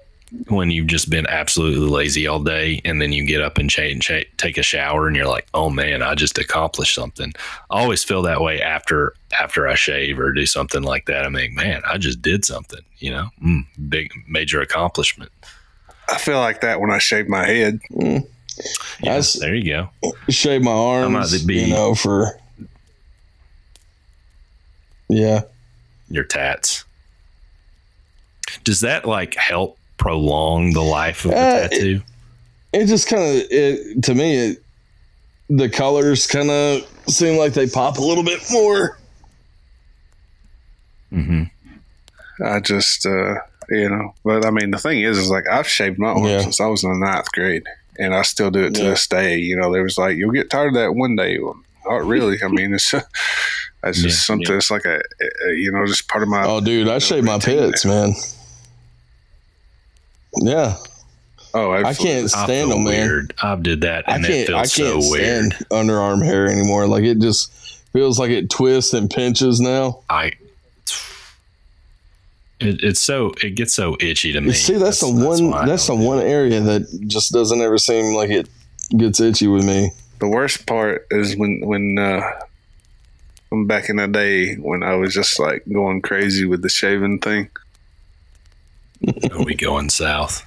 [0.47, 3.97] when you've just been absolutely lazy all day and then you get up and cha-
[3.99, 7.33] cha- take a shower and you're like oh man i just accomplished something
[7.71, 11.33] i always feel that way after after i shave or do something like that i'm
[11.33, 15.31] like man i just did something you know mm, big major accomplishment
[16.11, 17.79] I feel like that when I shave my head.
[17.91, 18.21] Mm.
[18.99, 19.63] yeah, That's- there you
[20.01, 22.35] go Shave my arms, might be- you know, for
[25.07, 25.41] yeah.
[26.09, 26.85] your tats
[28.63, 32.01] does that like help prolong the life of the Uh, tattoo
[32.73, 34.63] It just kind of it to me it
[35.49, 38.97] the colors kind of seem like they pop a little bit more.
[41.11, 41.43] hmm
[42.45, 43.35] I just, uh,
[43.69, 46.41] you know, but I mean, the thing is, is like I've shaved my arms Yeah.
[46.41, 47.63] since I was in the ninth grade,
[47.97, 48.89] and I still do it to Yeah.
[48.91, 49.37] this day.
[49.37, 51.37] You know, there was like, you'll get tired of that one day.
[51.39, 52.37] Well, not really.
[52.41, 52.93] I mean, it's
[53.83, 54.55] it's just Yeah, something.
[54.55, 56.45] It's like a, a, you know, just part of my.
[56.45, 58.13] Oh, dude, I shave my routine pits, man.
[60.35, 60.75] Yeah,
[61.53, 63.07] oh, I can't stand feel them, man.
[63.07, 63.33] weird.
[63.41, 64.49] I did that, I and it can't.
[64.49, 65.53] I feels can't so weird.
[65.53, 66.87] stand underarm hair anymore.
[66.87, 67.51] Like it just
[67.91, 70.03] feels like it twists and pinches now.
[70.09, 70.33] I
[72.59, 74.51] it, it's so it gets so itchy to me.
[74.53, 75.53] See, that's, the why one.
[75.53, 78.49] I That's the one area that just doesn't ever seem like it
[78.95, 79.91] gets itchy with me.
[80.19, 82.31] The worst part is when when uh,
[83.65, 87.49] back in the day when I was just like going crazy with the shaving thing.
[89.31, 90.45] Are we going south?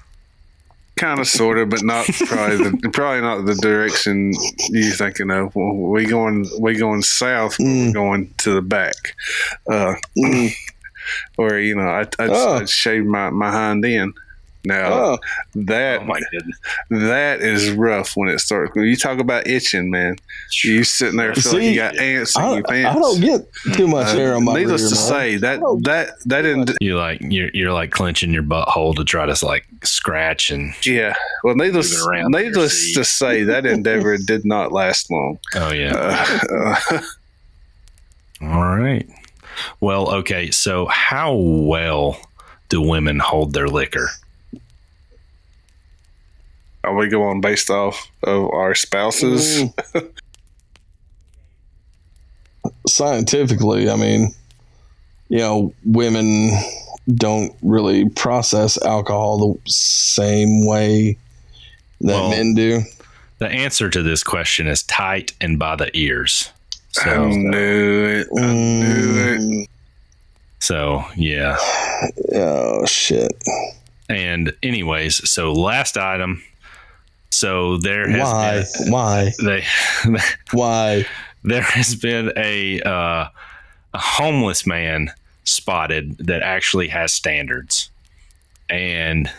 [0.97, 4.33] Kind of, sort of, but not probably the, probably not the direction
[4.69, 5.55] you're thinking of.
[5.57, 7.57] We going we going south.
[7.57, 7.87] Mm.
[7.89, 9.15] We're going to the back,
[9.71, 10.53] uh, Mm.
[11.37, 12.59] where you know I I, Oh.
[12.61, 14.13] I shaved my my hind end.
[14.65, 15.19] Now Oh,
[15.57, 16.59] that Oh my goodness!
[16.91, 18.75] that is rough when it starts.
[18.77, 20.17] When you talk about itching, man,
[20.63, 22.91] you sitting there feeling like See, you got ants in I, your pants.
[22.97, 24.55] I don't get too much Uh, hair on my.
[24.55, 25.05] needless rear, to man.
[25.09, 25.81] say, that Oh.
[25.83, 26.71] that that didn't.
[26.81, 31.15] You like you're you're like clenching your butthole to try to like scratch and Yeah.
[31.43, 35.39] Well, needless Moving around your needless to say, that endeavor did not last long.
[35.57, 35.93] oh yeah.
[36.51, 37.01] Uh, uh,
[38.43, 39.09] All right.
[39.81, 40.51] Well, okay.
[40.51, 42.19] So how well
[42.69, 44.09] do women hold their liquor?
[46.85, 49.63] Are we going based off of our spouses?
[49.95, 50.11] Mm.
[52.87, 54.35] Scientifically, I mean,
[55.29, 56.51] you know, women
[57.15, 61.17] don't really process alcohol the same way
[62.01, 62.83] that Well, men do.
[63.39, 66.51] The answer to this question is tight and by the ears.
[67.05, 68.29] I knew it.
[68.37, 69.41] I knew it.
[69.41, 69.69] Mm,
[70.61, 71.57] so yeah.
[72.35, 73.33] oh shit!
[74.09, 76.43] And anyways, so last item.
[77.33, 78.65] So there has Why?
[78.85, 79.33] been Why?
[79.43, 79.65] they
[80.53, 81.07] Why?
[81.43, 83.29] there has been a uh,
[83.95, 85.11] a homeless man
[85.45, 87.91] spotted that actually has standards,
[88.69, 89.31] and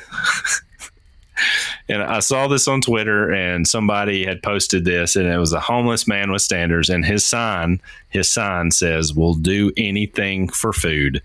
[1.87, 5.59] and I saw this on Twitter, and somebody had posted this, and it was a
[5.59, 7.79] homeless man with standards, and his sign
[8.09, 11.21] his sign says, "We'll do anything for food,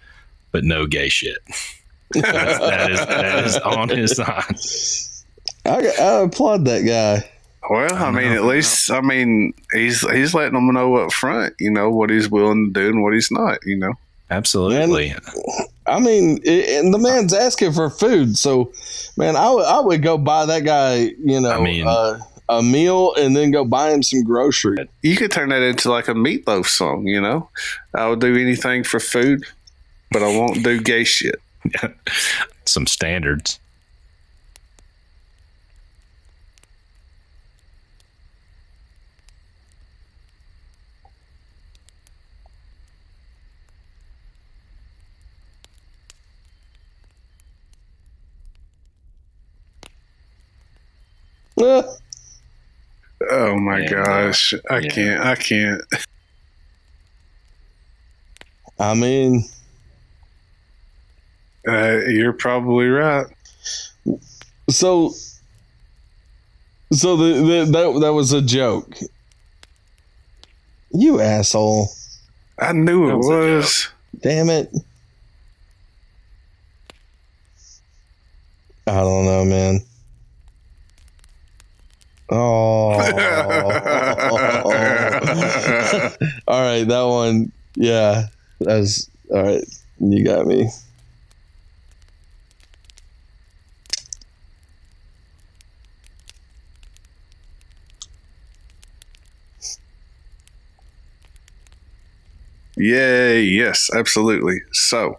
[0.53, 1.39] but no gay shit."
[2.15, 4.57] That is that is on his sign.
[5.69, 7.29] I, I applaud that guy.
[7.69, 11.13] Well, I, I mean, know, at least I mean he's he's letting them know up
[11.13, 13.93] front, you know, what he's willing to do and what he's not, you know.
[14.31, 15.15] Absolutely.
[15.87, 18.73] I mean, i and the man's asking for food, so
[19.17, 22.63] man, I would I would go buy that guy, you know, I mean- uh, a
[22.63, 24.87] meal and then go buy him some groceries.
[25.03, 27.51] You could turn that into like a Meat Loaf song, you know.
[27.95, 29.45] I will do anything for food,
[30.11, 31.37] but I won't do gay shit.
[32.65, 33.61] Some standards.
[51.61, 53.91] Oh my Yeah.
[53.91, 54.91] gosh, I Yeah.
[54.91, 55.83] can't, I can't.
[58.79, 59.45] I mean,
[61.67, 63.27] Uh, you're probably right.
[64.71, 65.13] so
[66.93, 68.95] so the, the that that was a joke.
[70.91, 71.89] You asshole!
[72.59, 73.89] I knew it was was.
[74.23, 74.71] Damn it!
[78.87, 79.81] I don't know, man.
[82.31, 82.91] Oh.
[86.47, 87.51] all right, that one.
[87.75, 88.27] Yeah,
[88.61, 89.65] that's all right.
[90.01, 90.69] You got me.
[102.77, 103.43] Yay!
[103.43, 104.61] Yes, absolutely.
[104.73, 105.19] So,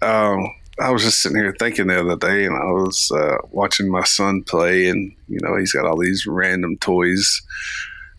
[0.00, 0.46] um,
[0.78, 4.04] I was just sitting here thinking the other day, and I was uh, watching my
[4.04, 7.42] son play, and you know he's got all these random toys,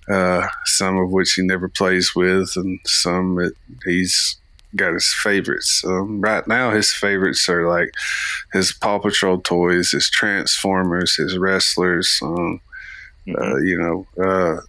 [0.09, 3.53] uh, some of which he never plays with, and some that
[3.85, 4.37] he's
[4.75, 5.83] got his favorites.
[5.85, 7.91] Um, right now, his favorites are like
[8.53, 12.19] his Paw Patrol toys, his Transformers, his wrestlers.
[12.23, 12.59] Um,
[13.39, 14.61] uh, you know, uh,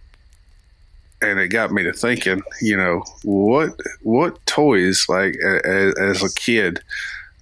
[1.21, 2.43] and it got me to thinking.
[2.61, 3.71] You know, what
[4.03, 5.35] what toys like
[5.65, 6.81] as, as a kid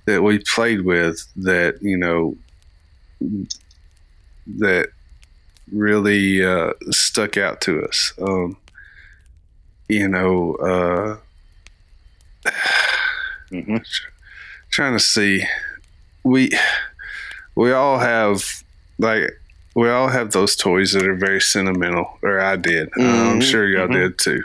[0.08, 2.36] that we played with that you know
[4.58, 4.88] that
[5.72, 8.14] really uh, stuck out to us.
[8.22, 8.58] Um,
[9.89, 11.18] you know, uh,
[13.51, 13.82] Mhm.
[14.70, 15.43] trying to see,
[16.24, 16.51] we
[17.55, 18.43] we all have
[18.99, 19.30] like
[19.78, 22.89] we all have those toys that are very sentimental, or I did.
[22.99, 23.93] Uh, I'm sure y'all mhm.
[23.93, 24.41] did too.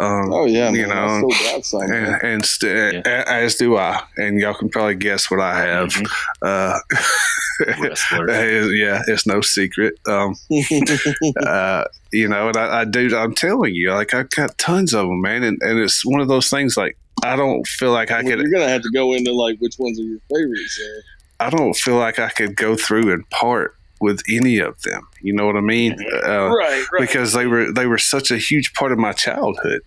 [0.00, 1.82] Um, Oh yeah, you man, I know, still got some.
[1.82, 4.02] and, and st- a- as do I.
[4.16, 5.90] And y'all can probably guess what I have.
[5.90, 6.10] Mhm.
[6.42, 6.78] Uh,
[8.74, 9.94] yeah, it's no secret.
[10.08, 10.34] Um,
[11.46, 13.16] uh, you know, and I, I do.
[13.16, 16.28] I'm telling you, like I've got tons of them, man, and, and it's one of
[16.28, 16.76] those things.
[16.76, 18.40] Like I don't feel like I Well, could.
[18.40, 20.80] you're gonna have to go into like which ones are your favorites.
[20.82, 25.06] uh, I don't feel like I could go through and part with any of them.
[25.20, 25.96] You know what I mean?
[26.24, 27.00] Uh, right, right.
[27.00, 29.82] because they were they were such a huge part of my childhood.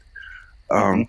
[0.70, 1.08] Um,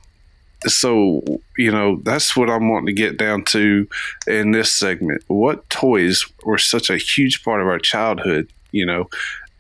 [0.67, 1.23] so
[1.57, 3.89] you know that's what I'm wanting to get down to
[4.27, 5.23] in this segment.
[5.29, 8.49] What toys were such a huge part of our childhood?
[8.73, 9.09] You know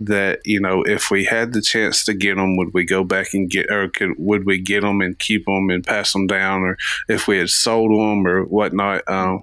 [0.01, 3.35] that you know if we had the chance to get them, would we go back
[3.35, 6.63] and get, or could, would we get them and keep them and pass them down,
[6.63, 6.77] or
[7.09, 9.09] if we had sold them or whatnot?
[9.09, 9.43] Um,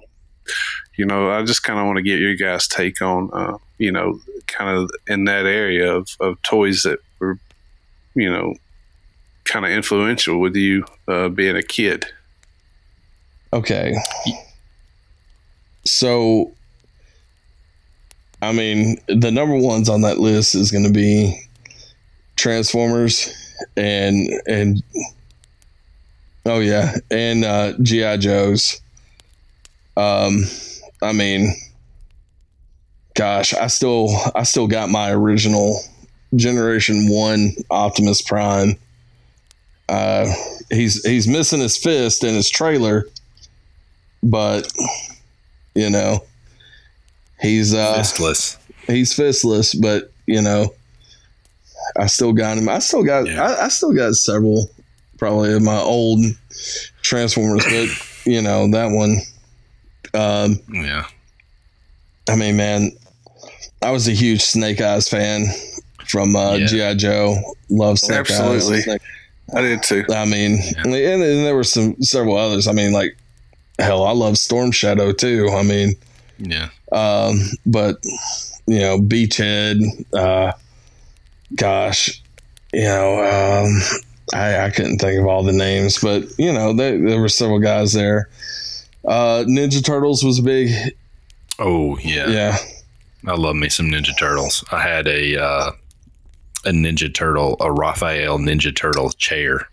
[0.96, 3.92] you know, I just kind of want to get your guys' take on, uh, you
[3.92, 7.38] know, kind of in that area of, of toys that were,
[8.14, 8.54] you know,
[9.44, 12.06] kind of influential with you uh, being a kid.
[13.52, 13.94] Okay.
[15.84, 16.52] So,
[18.42, 21.42] I mean, the number ones on that list is going to be
[22.36, 23.32] Transformers
[23.78, 24.82] and and
[26.44, 28.80] oh yeah, and uh, GI Joes.
[29.96, 30.44] Um,
[31.02, 31.54] I mean,
[33.14, 35.80] gosh, I still I still got my original
[36.34, 38.76] Generation One Optimus Prime.
[39.88, 40.26] Uh,
[40.70, 43.04] he's he's missing his fist in his trailer,
[44.22, 44.72] but
[45.74, 46.24] you know,
[47.40, 48.56] he's uh Fistless.
[48.86, 50.74] he's fistless, but you know,
[51.96, 52.68] I still got him.
[52.68, 53.42] I still got Yeah.
[53.42, 54.70] I, I still got several
[55.18, 56.20] probably of my old
[57.02, 59.18] Transformers, but you know that one.
[60.16, 61.06] Um, Yeah.
[62.28, 62.90] I mean, man,
[63.82, 65.46] I was a huge Snake Eyes fan
[66.08, 66.66] from uh, Yeah.
[66.66, 67.36] GI Joe.
[67.68, 68.78] Love Snake Absolutely.
[68.78, 68.84] Eyes.
[68.84, 69.00] Snake-
[69.54, 70.04] I did too.
[70.12, 72.66] I mean, and, and there were some several others.
[72.66, 73.16] I mean, like
[73.78, 75.48] hell, I love Storm Shadow too.
[75.52, 75.94] I mean,
[76.38, 76.68] Yeah.
[76.90, 77.98] um, but
[78.66, 79.78] you know, Beachhead,
[80.12, 80.50] uh,
[81.54, 82.20] gosh,
[82.72, 83.80] you know, um,
[84.34, 87.60] I, I couldn't think of all the names, but you know, there, there were several
[87.60, 88.28] guys there.
[89.06, 90.94] Uh, Ninja Turtles was a big.
[91.58, 92.28] Oh yeah.
[92.28, 92.58] Yeah.
[93.26, 94.64] I love me some Ninja Turtles.
[94.72, 95.70] I had a uh,
[96.64, 99.68] a Ninja Turtle, a Raphael Ninja Turtle chair.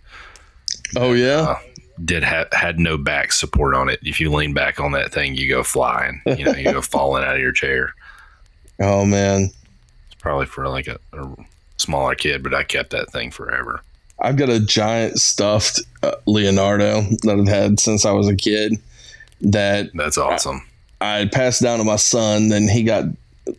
[0.95, 1.59] Oh yeah.
[2.03, 3.99] Did ha- had no back support on it.
[4.03, 6.21] If you lean back on that thing, you go flying.
[6.25, 7.93] You know, you go falling out of your chair.
[8.79, 9.49] Oh man.
[10.07, 11.35] It's probably for like a, a
[11.77, 13.81] smaller kid, but I kept that thing forever.
[14.19, 18.73] I've got a giant stuffed uh, Leonardo that I've had since I was a kid.
[19.43, 20.65] That That's awesome.
[21.01, 23.05] I had passed down to my son, then he got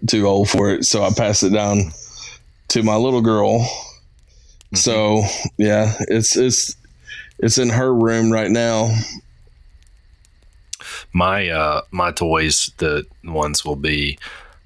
[0.06, 1.92] too old for it, so I passed it down
[2.68, 3.68] to my little girl.
[4.74, 5.22] So
[5.58, 6.74] yeah, it's it's
[7.38, 8.88] it's in her room right now.
[11.12, 14.18] My uh my toys, the ones will be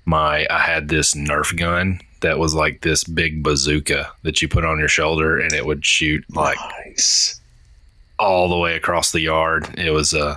[0.04, 4.64] my I had this Nerf gun that was like this big bazooka that you put
[4.64, 7.40] on your shoulder and it would shoot like Nice.
[8.18, 9.68] all the way across the yard.
[9.78, 10.36] It was uh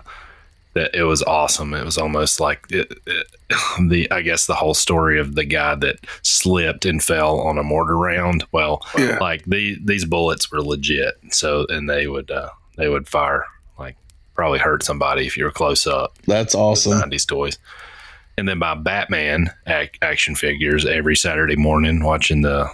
[0.73, 1.73] that it was awesome.
[1.73, 3.27] It was almost like it, it-
[3.89, 7.63] the I guess the whole story of the guy that slipped and fell on a
[7.63, 8.45] mortar round.
[8.53, 9.17] Well, Yeah.
[9.19, 11.15] like the these bullets were legit.
[11.31, 13.43] So and they would uh they would fire
[13.77, 13.97] like
[14.33, 16.17] probably hurt somebody if you were close up.
[16.27, 16.93] That's awesome.
[16.93, 17.57] 90s toys.
[18.37, 22.69] And then my Batman ac- action figures every Saturday morning watching the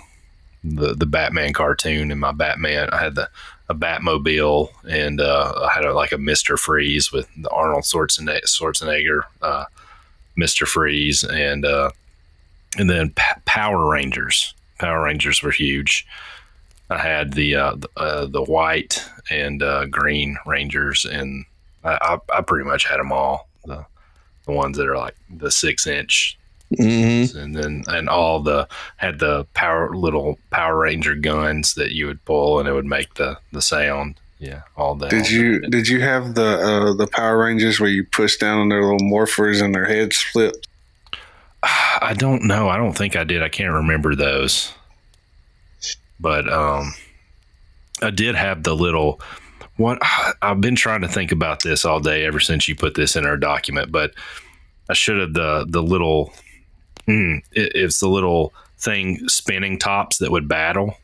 [0.63, 3.29] the the Batman cartoon and my Batman I had the
[3.69, 8.45] a Batmobile and uh, I had a, like a Mister Freeze with the Arnold Schwarzenegger,
[8.45, 9.65] Schwarzenegger uh,
[10.35, 11.91] Mister Freeze and uh,
[12.77, 14.53] and then P- Power Rangers.
[14.79, 16.05] Power Rangers were huge.
[16.89, 21.45] I had the uh, the, uh, the white and uh, green Rangers, and
[21.83, 23.49] I, I, I pretty much had them all.
[23.65, 23.85] The
[24.45, 26.37] the ones that are like the six inch,
[26.75, 32.07] hmm and then and all the had the power little Power Ranger guns that you
[32.07, 34.15] would pull, and it would make the the sound.
[34.39, 35.09] Yeah, all that.
[35.09, 38.69] Did you did you have the uh, the Power Rangers where you push down on
[38.69, 40.67] their little morphers and their heads flipped?
[41.63, 42.69] I don't know.
[42.69, 43.41] I don't think I did.
[43.41, 44.73] I can't remember those.
[46.19, 46.93] But um
[48.01, 49.21] I did have the little
[49.77, 49.99] what
[50.41, 53.25] I've been trying to think about this all day ever since you put this in
[53.25, 54.13] our document, but
[54.89, 56.33] I should have the the little
[57.07, 60.95] hmm, it, it's the little thing spinning tops that would battle.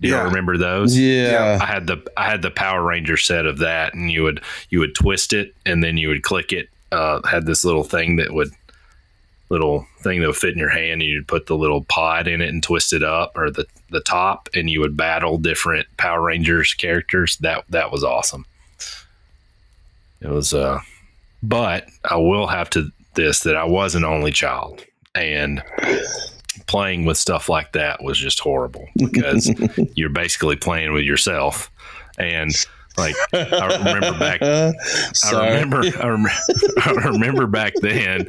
[0.00, 0.24] Do you Yeah.
[0.24, 0.98] remember those?
[0.98, 1.58] Yeah.
[1.62, 4.80] I had the I had the Power Ranger set of that, and you would you
[4.80, 6.68] would twist it, and then you would click it.
[6.92, 8.50] Uh, had this little thing that would
[9.50, 12.40] little thing that would fit in your hand, and you'd put the little pod in
[12.40, 16.22] it and twist it up, or the the top, and you would battle different Power
[16.22, 17.36] Rangers characters.
[17.38, 18.44] That that was awesome.
[20.20, 20.80] It was, uh,
[21.42, 24.84] but I will have to this that I was an only child,
[25.14, 25.62] and
[26.66, 29.50] playing with stuff like that was just horrible because
[29.94, 31.70] you're basically playing with yourself.
[32.18, 32.52] And
[32.96, 34.42] like I remember back
[35.24, 36.26] I remember I, rem-
[36.84, 38.28] I remember back then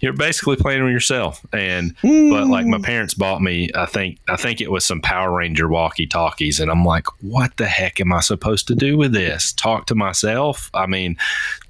[0.00, 1.44] you're basically playing with yourself.
[1.52, 2.82] And but like my hmm.
[2.82, 6.70] parents bought me I think I think it was some Power Ranger walkie talkies and
[6.70, 9.52] I'm like what the heck am I supposed to do with this?
[9.52, 10.70] Talk to myself?
[10.74, 11.16] I mean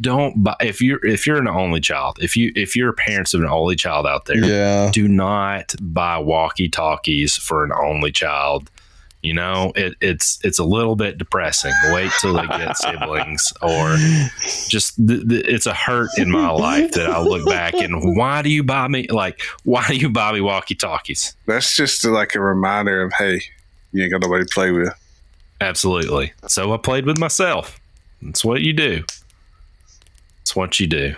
[0.00, 3.40] don't buy if you're if you're an only child if you if you're parents of
[3.40, 4.90] an only child out there Yeah.
[4.92, 8.70] do not buy walkie talkies for an only child.
[9.22, 11.72] You know, it, it's it's a little bit depressing.
[11.92, 13.96] Wait till they get siblings, or
[14.70, 18.40] just th- th- it's a hurt in my life that I look back and why
[18.40, 21.36] do you buy me like why do you buy me walkie talkies?
[21.46, 23.42] That's just like a reminder of hey,
[23.92, 24.94] you ain't got nobody to play with.
[25.60, 26.32] Absolutely.
[26.48, 27.78] So I played with myself.
[28.22, 29.04] That's what you do.
[30.42, 31.14] It's what you do.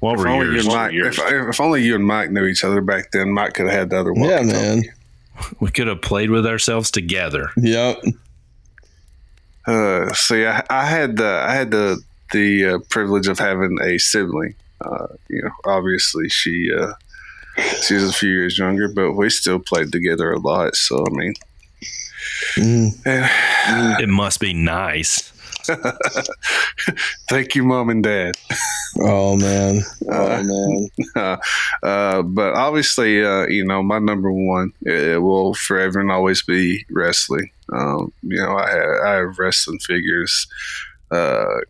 [0.00, 0.64] What If were only, you yours?
[0.66, 1.18] and Mike, yours?
[1.18, 3.90] if, if only you and Mike knew each other back then, Mike could have had
[3.90, 4.28] the other one.
[4.28, 4.82] Yeah, man.
[5.60, 7.50] We could have played with ourselves together.
[7.56, 8.02] Yep.
[9.66, 12.00] Uh, see, I, I had the I had the
[12.32, 14.54] the uh, privilege of having a sibling.
[14.80, 16.92] Uh, you know, obviously she uh,
[17.82, 20.74] she's a few years younger, but we still played together a lot.
[20.76, 21.34] So I mean,
[22.56, 23.06] Mm.
[23.06, 25.31] eh, It must be nice.
[27.28, 28.34] thank you, mom and dad.
[29.00, 29.80] Oh man.
[30.10, 30.88] Oh Uh, man.
[31.16, 31.36] uh,
[31.86, 36.84] uh, but obviously, uh, you know, my number one it will forever and always be
[36.90, 37.50] wrestling.
[37.72, 40.46] Um, you know, I have, I have wrestling figures,
[41.10, 41.60] uh,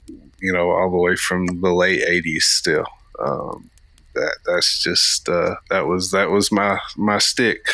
[0.40, 2.42] you know, all the way from the late '80s.
[2.42, 2.86] Still,
[3.20, 3.70] um,
[4.14, 7.66] that that's just uh, that was that was my my stick.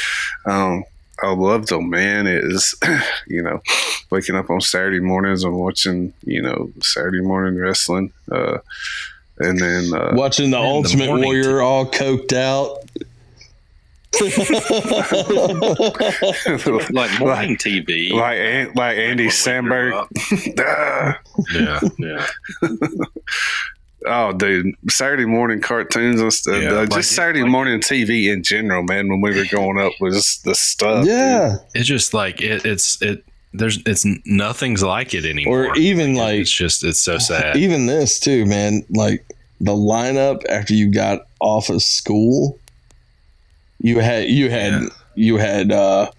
[0.47, 0.85] Um,
[1.23, 2.27] I love them, man.
[2.27, 2.75] is
[3.27, 3.61] you know,
[4.11, 8.13] waking up on Saturday mornings and watching, you know, Saturday morning wrestling.
[8.31, 8.59] Uh,
[9.39, 12.79] and then uh, Watching the In the Ultimate morning Warrior all coked out.
[16.91, 18.11] Like morning TV.
[18.11, 20.09] like An- like Andy when we grew Samberg.
[20.59, 21.19] Ah.
[21.55, 21.81] Yeah.
[21.99, 22.27] Yeah.
[24.07, 26.63] oh, dude, Saturday morning cartoons and stuff.
[26.63, 29.09] Yeah, uh, like- just Saturday like- morning TV in general, man.
[29.09, 31.05] When we were growing up, was the stuff.
[31.05, 31.13] dude.
[31.13, 31.57] yeah.
[31.75, 33.25] It's just like it, it's it.
[33.55, 35.69] There's it's nothing's like it anymore.
[35.69, 37.57] Or even like it's just it's so sad.
[37.65, 38.85] even this too, man.
[38.91, 39.25] Like
[39.61, 42.59] the lineup after you got off of school,
[43.81, 44.89] you had you had Yeah.
[45.15, 46.11] you had uh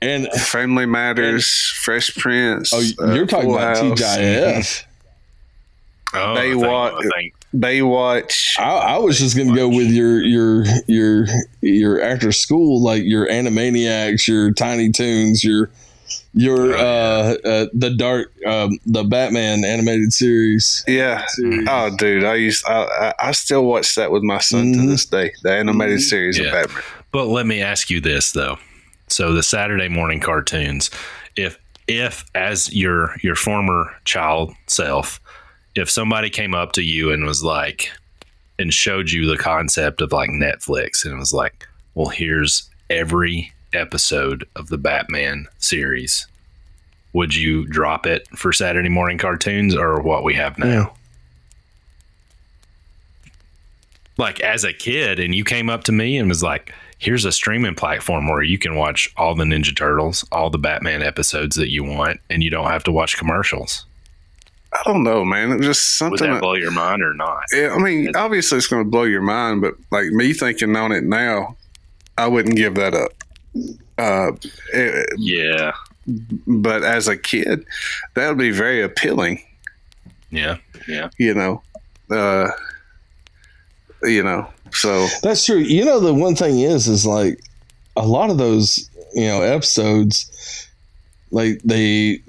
[0.00, 1.48] and Family Matters,
[1.82, 2.72] Fresh Prince.
[2.72, 4.84] oh uh, you're talking Full about House, TGIF.
[6.20, 8.58] Oh, They I think- wa- I Baywatch.
[8.58, 8.62] I,
[8.94, 11.26] I was just gonna go with your your your
[11.62, 15.70] your after school like your Animaniacs, your Tiny Toons, your
[16.34, 16.78] your Oh,
[17.44, 20.84] uh, uh the dark um the Batman animated series.
[20.86, 21.24] Yeah.
[21.28, 21.66] series.
[21.70, 24.88] Oh, dude, I used I, I, I still watch that with my son to Mhm.
[24.88, 25.32] this day.
[25.42, 26.46] The animated series Yeah.
[26.48, 26.82] of Batman.
[27.12, 28.58] But let me ask you this though.
[29.08, 30.90] So the Saturday morning cartoons,
[31.34, 35.18] if if as your your former child self,
[35.78, 37.90] if somebody came up to you and was like
[38.58, 43.52] and showed you the concept of like Netflix and it was like, well, here's every
[43.72, 46.26] episode of the Batman series.
[47.12, 50.66] Would you drop it for Saturday morning cartoons or what we have now?
[50.66, 50.86] Yeah.
[54.18, 57.32] like as a kid and you came up to me and was like here's a
[57.32, 61.70] streaming platform where you can watch all the ninja turtles all the batman episodes that
[61.70, 63.86] you want and you don't have to watch commercials
[64.72, 65.50] I don't know, man.
[65.52, 66.32] It was just Would something.
[66.34, 67.44] that blow your mind or not?
[67.54, 70.92] Yeah, I mean, obviously it's going to blow your mind, but like me thinking on
[70.92, 71.56] it now,
[72.18, 73.12] I wouldn't give that up.
[73.96, 74.32] Uh,
[74.74, 75.72] it- Yeah.
[76.46, 77.64] but as a kid,
[78.14, 79.42] that would be very appealing.
[80.30, 81.08] Yeah, yeah.
[81.18, 81.62] You know,
[82.10, 82.48] uh,
[84.02, 84.48] you know.
[84.70, 85.56] So That's true.
[85.58, 87.40] You know, the one thing is, is like
[87.96, 90.68] a lot of those, you know, episodes,
[91.30, 92.20] like they,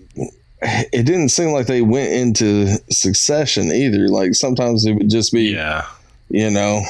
[0.61, 4.07] it didn't seem like they went into succession either.
[4.09, 5.85] Like sometimes it would just be, Yeah.
[6.29, 6.81] you know,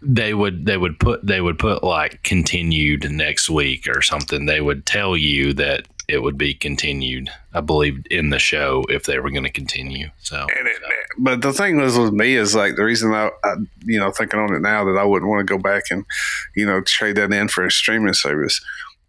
[0.00, 4.46] They would they would put they would put like continued next week or something.
[4.46, 7.30] They would tell you that it would be continued.
[7.54, 10.10] I believe in the show if they were going to continue.
[10.20, 10.76] So And it,
[11.18, 14.40] but the thing was with me is like the reason I, I, you know, thinking
[14.40, 16.04] on it now that I wouldn't want to go back and,
[16.56, 18.60] you know, trade that in for a streaming service.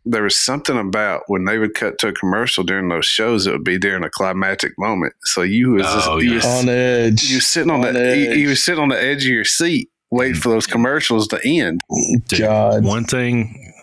[0.06, 3.52] There was something about when they would cut to a commercial during those shows, it
[3.52, 5.14] would be during a climactic moment.
[5.24, 6.36] So you was, just, Oh, you, yeah.
[6.36, 7.24] was on edge.
[7.24, 8.38] you was sitting on, On the, you, edge.
[8.38, 11.80] you was sitting on the edge of your seat waiting for those commercials to end.
[12.28, 12.84] Dude, God.
[12.84, 13.74] one thing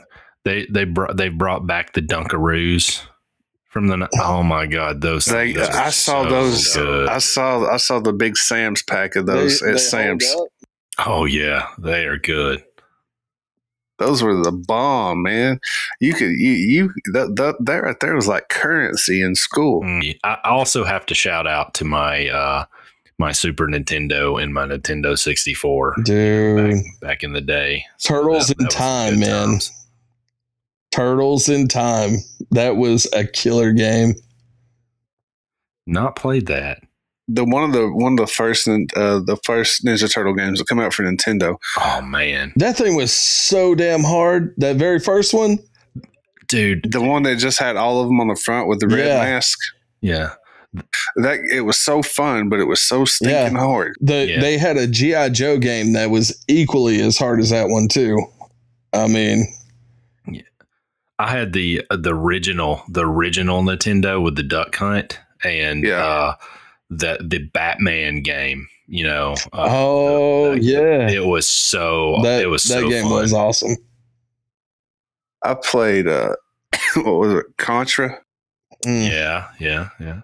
[0.44, 3.02] they they brought they brought back the Dunkaroos
[3.68, 6.74] from the oh my god those They, things are I saw so those.
[6.76, 7.08] good.
[7.08, 7.66] I saw.
[7.70, 10.36] I saw the big Sam's pack of those They- at they Sam's.
[11.06, 12.62] oh yeah they are good
[14.00, 15.60] Those were the bomb, man.
[16.00, 19.82] You could you you that that, that right there was like currency in school.
[19.82, 22.64] Mm, I I also have to shout out to my uh
[23.18, 26.56] my Super Nintendo and my Nintendo 64 Dude.
[26.74, 27.84] back, back in the day.
[28.02, 29.28] Turtles That- in that was Time, man.
[29.48, 29.86] times.
[30.90, 32.16] Turtles in Time.
[32.52, 34.14] That was a killer game.
[35.86, 36.82] Not played that.
[37.32, 40.66] The one of the one of the first uh, the first Ninja Turtle games that
[40.66, 41.56] come out for Nintendo.
[41.78, 44.54] Oh man, That thing was so damn hard.
[44.58, 45.58] That very first one.
[46.48, 46.90] dude.
[46.90, 49.22] The one that just had all of them on the front with the red Yeah.
[49.22, 49.58] mask.
[50.00, 50.30] Yeah,
[51.16, 53.60] That it was so fun, but it was so stinking Yeah.
[53.60, 53.94] hard.
[54.00, 54.40] The Yeah.
[54.40, 58.16] they had a GI Joe game that was equally as hard as that one too.
[58.92, 59.46] I mean,
[61.18, 66.02] I had the uh, the original the original Nintendo with the Duck Hunt and Yeah.
[66.04, 66.34] uh,
[66.90, 68.68] the the Batman game.
[68.86, 73.04] You know, uh, oh the- yeah, it was so that it was that so game
[73.04, 73.12] fun.
[73.12, 73.76] was awesome.
[75.44, 76.34] I played uh,
[76.96, 78.20] what was it, Contra?
[78.84, 79.08] Mm.
[79.10, 80.20] Yeah, yeah, yeah.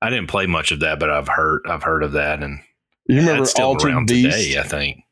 [0.00, 2.60] I didn't play much of that, but I've heard I've heard of that, and
[3.06, 4.36] You remember that's still Altered around Beast?
[4.36, 4.58] today.
[4.58, 5.02] I think.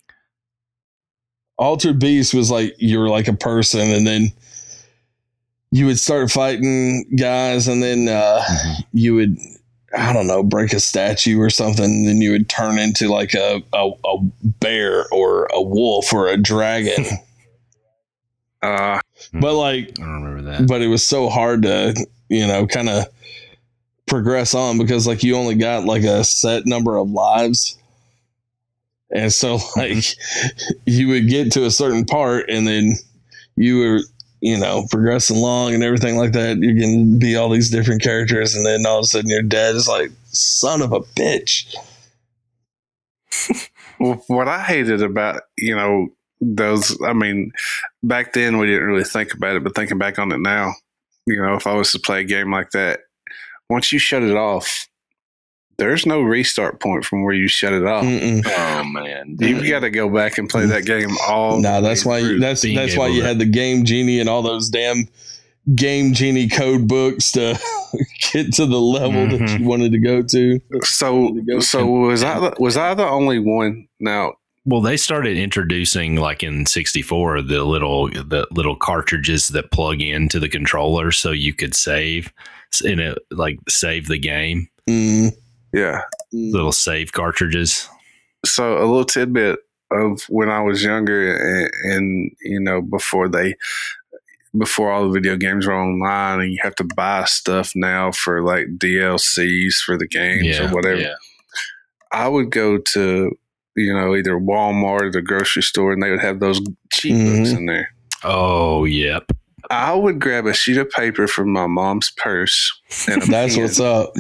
[1.59, 4.33] Altered Beast was like you were like a person, and then
[5.71, 8.83] you would start fighting guys, and then uh, Mm-hmm.
[8.93, 9.37] you would,
[9.97, 13.35] I don't know, break a statue or something, and then you would turn into like
[13.35, 17.05] a, a, a bear or a wolf or a dragon.
[18.63, 18.99] Uh,
[19.33, 20.67] but like, I don't remember that.
[20.67, 21.95] but it was so hard to,
[22.29, 23.05] you know, kind of
[24.07, 27.79] progress on because like you only got like a set number of lives.
[29.11, 30.05] And so like
[30.85, 32.95] you would get to a certain part and then
[33.57, 34.01] you were,
[34.41, 36.59] you know, progressing along and everything like that.
[36.59, 39.75] You can be all these different characters and then all of a sudden your dad
[39.75, 41.75] is like, son of a bitch.
[43.99, 46.09] What I hated about you know
[46.41, 47.53] those, I mean,
[48.03, 50.73] back then we didn't really think about it, but thinking back on it now,
[51.27, 53.01] you know, if I was to play a game like that,
[53.71, 54.87] once you shut it off,
[55.79, 58.05] there's no restart point from where you shut it off.
[58.05, 58.43] Mm-mm.
[58.47, 61.61] Oh man, You've got to go back and play that game all.
[61.61, 64.29] No, the that's why you, that's that's why you to- had the game genie and
[64.29, 65.09] all those damn
[65.75, 67.59] game genie code books to
[68.33, 69.59] get to the level that Mhm.
[69.61, 70.61] you wanted to go to.
[70.83, 71.31] so.
[71.47, 73.89] go So was I the, was I the only one?
[73.99, 74.35] Now
[74.65, 80.39] Well, they started introducing like in 64 the little the little cartridges that plug into
[80.39, 82.33] the controller so you could save
[82.85, 84.69] in it like save the game.
[84.89, 85.33] Mm.
[85.73, 86.03] Yeah.
[86.33, 87.89] Little save cartridges.
[88.45, 89.59] so a little tidbit
[89.91, 93.55] of when I was younger, and, and you know before they,
[94.59, 98.43] before all the video games were online, and you have to buy stuff now for
[98.43, 101.01] like DLCs for the games or whatever.
[101.01, 101.15] yeah.
[102.13, 103.31] I would go to
[103.77, 106.61] you know either Walmart or the grocery store, and they would have those
[106.93, 107.57] cheat books Mhm.
[107.59, 107.91] in there.
[108.25, 109.31] Oh, yep.
[109.69, 112.73] I would grab a sheet of paper from my mom's purse
[113.09, 114.13] and a That's pen what's up.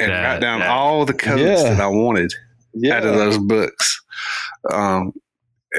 [0.00, 1.70] And That- write down that- all the codes Yeah.
[1.74, 2.32] that I wanted.
[2.72, 2.98] Yeah.
[2.98, 4.00] out of those books.
[4.72, 5.12] Um,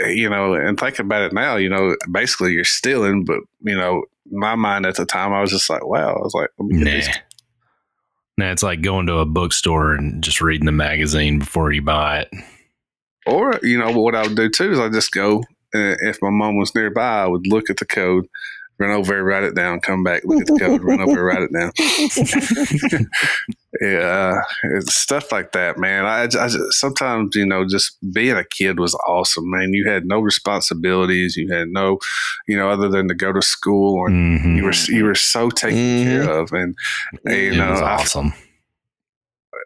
[0.07, 4.03] you know, and think about it now, you know, basically you're stealing, but you know,
[4.31, 6.77] my mind at the time, I was just like, wow, I was like, let me
[6.79, 6.91] get Nah.
[6.91, 7.09] these-
[8.37, 12.19] Nah, it's like going to a bookstore and just reading the magazine before you buy
[12.21, 12.29] it.
[13.27, 15.39] or you know, what I would do too is I just go.
[15.75, 18.25] Uh, if my mom was nearby, I would look at the code,
[18.81, 21.43] run over, it, write it down, come back, look at the code, run over, write
[21.43, 21.71] it down.
[23.81, 24.41] yeah,
[24.75, 26.05] it's stuff like that, man.
[26.05, 29.73] I, I just, sometimes you know, just being a kid was awesome, man.
[29.73, 31.99] You had no responsibilities, you had no,
[32.47, 34.57] you know, other than to go to school, or Mhm.
[34.57, 36.03] you were you were so taken Mhm.
[36.03, 36.75] care of, and
[37.25, 38.33] and, you know, was I awesome.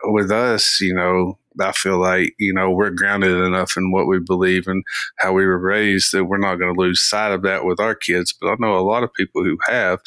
[0.04, 4.20] with us, you know, I feel like, you know, we're grounded enough in what we
[4.20, 4.84] believe and
[5.18, 7.96] how we were raised that we're not going to lose sight of that with our
[7.96, 8.34] kids.
[8.40, 10.00] But I know a lot of people who have.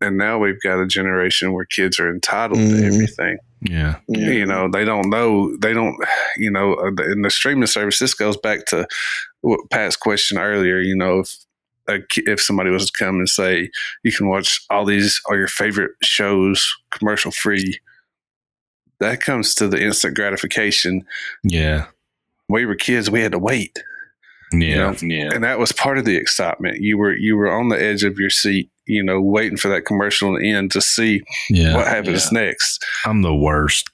[0.00, 2.84] And now we've got a generation where kids are entitled to Mhm.
[2.86, 3.38] everything.
[3.62, 3.96] Yeah.
[4.08, 5.96] You know, they don't know, they don't,
[6.38, 8.86] you know, uh, in the streaming service, this goes back to
[9.42, 10.78] what Pat's question earlier.
[10.80, 11.34] You know, if
[11.86, 13.68] a, if somebody was to come and say,
[14.02, 17.78] you can watch all these, all your favorite shows commercial free,
[19.00, 21.04] that comes to the instant gratification.
[21.42, 21.86] Yeah.
[22.46, 23.78] When we were kids, we had to wait,
[24.52, 24.94] Yeah.
[25.02, 25.30] Yeah.
[25.32, 26.78] and that was part of the excitement.
[26.80, 29.82] You were you were on the edge of your seat, you know, waiting for that
[29.86, 31.76] commercial to end to see Yeah.
[31.76, 32.84] what happens next.
[33.04, 33.88] I'm the worst.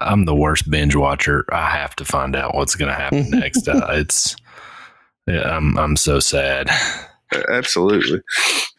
[0.00, 1.44] I'm the worst binge watcher.
[1.52, 3.66] I have to find out what's going to happen next.
[3.68, 4.36] Uh, it's,
[5.26, 6.68] yeah, I'm, I'm so sad.
[7.50, 8.20] Absolutely,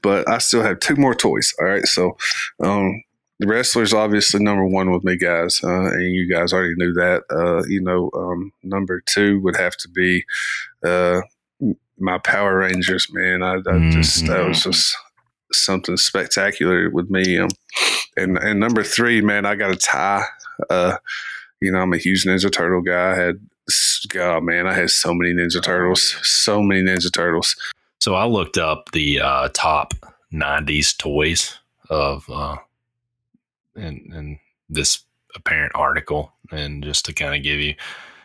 [0.04, 1.52] but I still have two more toys.
[1.60, 2.16] All right, so
[2.64, 3.04] um,
[3.40, 7.24] the wrestler's obviously number one with me, guys, uh, and you guys already knew that.
[7.30, 10.24] Uh, you know, um, number two would have to be
[10.86, 11.22] uh,
[12.00, 13.08] my Power Rangers.
[13.12, 14.96] Man, I, I just that was just
[15.52, 17.38] something spectacular with me.
[17.38, 17.50] Um,
[18.16, 20.24] and and number three, man, I got a tie.
[20.70, 20.98] Uh,
[21.62, 23.12] you know, I'm a huge Ninja Turtle guy.
[23.12, 23.40] I had
[24.10, 27.56] God, man, I had so many Ninja Turtles, so many Ninja Turtles.
[28.00, 29.94] So I looked up the uh, top
[30.32, 31.58] 90s toys
[31.90, 32.58] of uh,
[33.76, 34.40] in, in
[34.70, 35.00] this
[35.36, 37.76] apparent article, and just to kind of give you,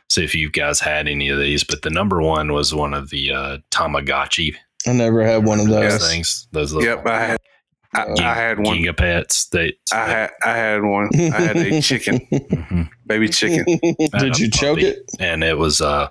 [0.09, 1.65] see if you guys had any of these.
[1.65, 4.55] But the number one was one of the uh, Tamagotchi
[4.87, 6.11] I never had one of those those.
[6.11, 6.49] things.
[6.53, 7.37] Those little Yep, I had
[7.93, 8.79] I, Uh, I had one.
[8.79, 9.47] Giga Pets.
[9.47, 11.11] They, I had I had one.
[11.15, 12.89] I had a chicken, Mhm.
[13.05, 13.65] baby chicken.
[14.19, 15.01] Did you choke it?
[15.19, 16.09] and it was uh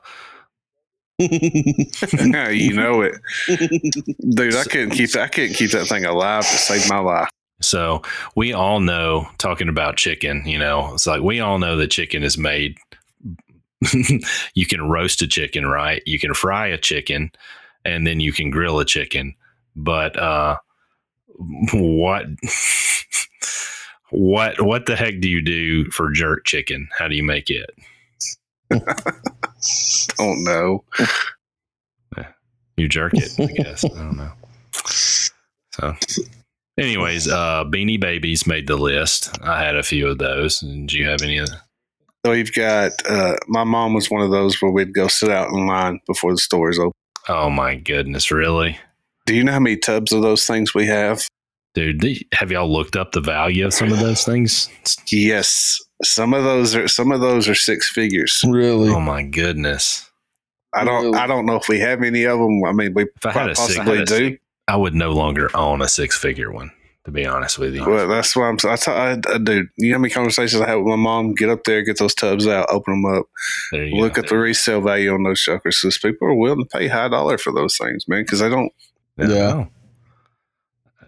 [1.19, 3.15] you know it,
[3.47, 4.55] dude.
[4.55, 7.29] I couldn't keep I couldn't keep that thing alive to save my life.
[7.61, 8.01] So
[8.35, 12.23] we all know, talking about chicken, you know, it's like we all know that chicken
[12.23, 12.77] is made.
[14.53, 16.01] you can roast a chicken, right?
[16.05, 17.31] You can fry a chicken,
[17.85, 19.35] and then you can grill a chicken.
[19.75, 20.57] But uh,
[21.73, 22.25] what,
[24.09, 26.87] what, what the heck do you do for jerk chicken?
[26.97, 27.69] How do you make it?
[30.17, 30.83] Don't know.
[32.79, 33.83] You jerk it, I guess.
[33.83, 34.31] I don't know.
[35.73, 35.95] So,
[36.79, 39.37] anyways, uh, Beanie Babies made the list.
[39.43, 40.59] I had a few of those.
[40.59, 41.49] Did you have any of?
[41.49, 41.59] them?
[42.25, 45.49] So you've got uh, my mom was one of those where we'd go sit out
[45.49, 46.91] in line before the stores open.
[47.29, 48.77] Oh my goodness, really,
[49.25, 51.27] Do you know how many tubs of those things we have?
[51.75, 52.03] dude?
[52.33, 54.69] Have y'all looked up the value of some of those things?
[55.11, 58.43] Yes, some of those are some of those are six figures.
[58.47, 58.89] really?
[58.89, 60.09] Oh my goodness!
[60.73, 61.17] I don't Really?
[61.17, 62.63] I don't know if we have any of them.
[62.65, 64.37] I mean, we If I had a six, possibly I, do.
[64.69, 66.71] I would no longer own a six-figure one.
[67.05, 68.57] To be honest with you, Well, that's why I'm.
[68.65, 69.65] I, t- I, I do.
[69.77, 71.33] You know how many conversations I had with my mom?
[71.33, 73.25] Get up there, get those tubs out, open them up,
[73.93, 74.21] look go.
[74.21, 75.79] at the resale value on those suckers.
[75.81, 78.23] Because people are willing to pay high dollar for those things, man.
[78.23, 78.71] Because they don't.
[79.17, 79.27] I Yeah.
[79.27, 79.69] know.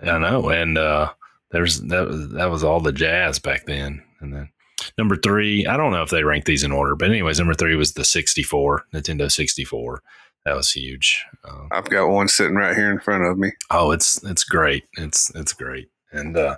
[0.04, 1.12] I know, and uh,
[1.52, 4.02] there's that was that was all the jazz back then.
[4.22, 4.50] And then
[4.98, 7.76] number three, I don't know if they rank these in order, but anyways, number three
[7.76, 10.02] was the 64 Nintendo 64.
[10.46, 11.24] That was huge.
[11.48, 13.52] Uh, I've got one sitting right here in front of me.
[13.70, 14.86] oh, it's it's great.
[14.98, 15.90] It's it's great.
[16.12, 16.58] And uh,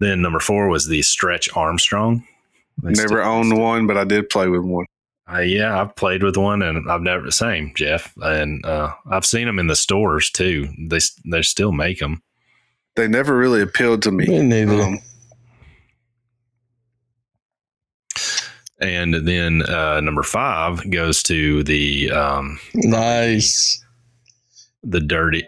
[0.00, 2.26] then number four was the Stretch Armstrong.
[2.82, 4.86] They Never still- owned one, but I did play with one.
[5.32, 9.24] Uh, yeah, I've played with one, and I've never the same Jeff, and uh, I've
[9.24, 10.68] seen them in the stores too.
[10.88, 12.22] They they still make them.
[12.96, 14.26] They never really appealed to me.
[14.26, 14.82] Me neither.
[14.82, 14.98] Um,
[18.82, 23.82] And then uh, number five goes to the um, nice.
[24.82, 25.46] the dirty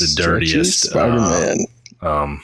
[0.00, 1.58] the dirtiest Spider-Man.
[2.02, 2.42] um,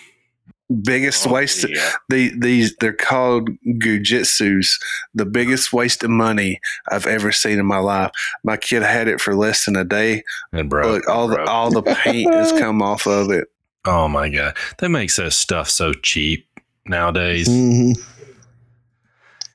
[0.82, 1.66] biggest Oh, waste.
[1.68, 1.90] yeah.
[2.08, 3.50] The, these they're called
[3.80, 4.78] Goo Jit Zus.
[5.14, 8.12] The biggest waste of money I've ever seen in my life.
[8.44, 10.22] My kid had it for less than a day.
[10.52, 10.92] and bro.
[10.92, 13.48] Look, all the all the paint has come off of it.
[13.84, 16.46] Oh my god, that makes that stuff so cheap
[16.86, 17.48] nowadays.
[17.48, 17.94] Mhm.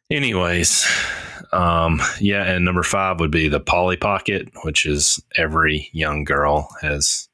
[0.10, 0.86] Anyways,
[1.52, 6.70] um, yeah, and number five would be the Polly Pocket, which is every young girl
[6.82, 7.28] has.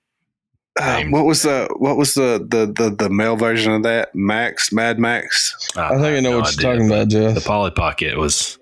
[0.79, 4.13] Uh, what was the what was the, the the the male version of that?
[4.15, 5.55] Max, Mad Max.
[5.75, 7.35] I think I know no what you're idea, talking about, Jeff.
[7.35, 8.57] The Polly Pocket was.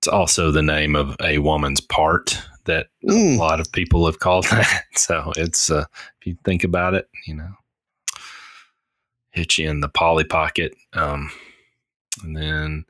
[0.00, 4.18] It's also the name of a woman's part that a Mm, lot of people have
[4.18, 4.84] called that.
[4.96, 5.84] So it's uh,
[6.20, 7.50] if you think about it, you know,
[9.30, 11.30] hit you in the Polly Pocket, um,
[12.22, 12.84] and then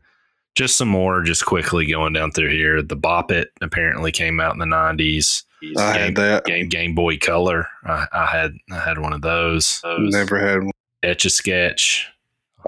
[0.55, 2.83] just some more, just quickly going down through here.
[2.83, 5.45] The Bop It apparently came out in the nineties.
[5.79, 6.45] I had that.
[6.45, 7.69] Game Game Boy Color.
[7.85, 9.81] I, I had I had one of those.
[9.83, 10.73] those Never had one.
[11.03, 12.09] Etch a Sketch.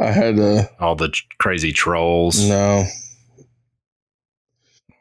[0.00, 2.84] I had a All the crazy trolls no.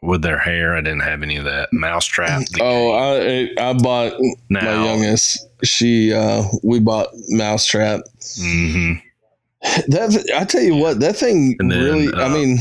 [0.02, 0.76] with their hair.
[0.76, 1.70] I didn't have any of that.
[1.72, 2.44] Mousetrap.
[2.60, 3.50] Oh, game.
[3.58, 4.14] I I bought
[4.50, 4.62] now.
[4.62, 5.48] my youngest.
[5.64, 8.02] She uh we bought Mousetrap.
[8.40, 9.02] Mhm.
[9.88, 12.14] That I tell you what, that thing then, really.
[12.14, 12.58] I uh, mean,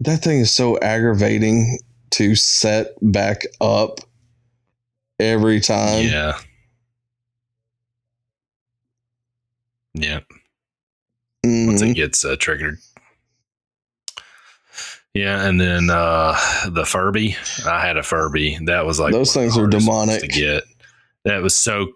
[0.00, 1.78] that thing is so aggravating
[2.10, 4.00] to set back up
[5.20, 6.04] every time.
[6.06, 6.38] Yeah.
[9.94, 10.20] Yeah.
[11.44, 11.90] Once Mhm.
[11.90, 12.78] it gets uh, triggered.
[15.14, 16.36] Yeah, and then uh
[16.68, 17.36] the Furby.
[17.64, 18.58] I had a Furby.
[18.66, 20.20] That was like Those things are demonic.
[20.20, 20.64] to get.
[21.24, 21.92] That was so.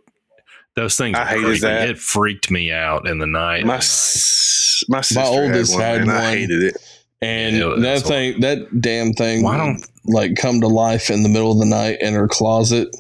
[0.79, 1.19] Those things.
[1.19, 1.91] I were hated that.
[1.91, 3.65] It freaked me out in the night.
[3.67, 6.77] My And s- my sister oldest had one, had and I hated it.
[7.21, 11.11] And Yeah, it that was thing, that damn thing, Why don't like come to life
[11.11, 12.95] in the middle of the night in her closet?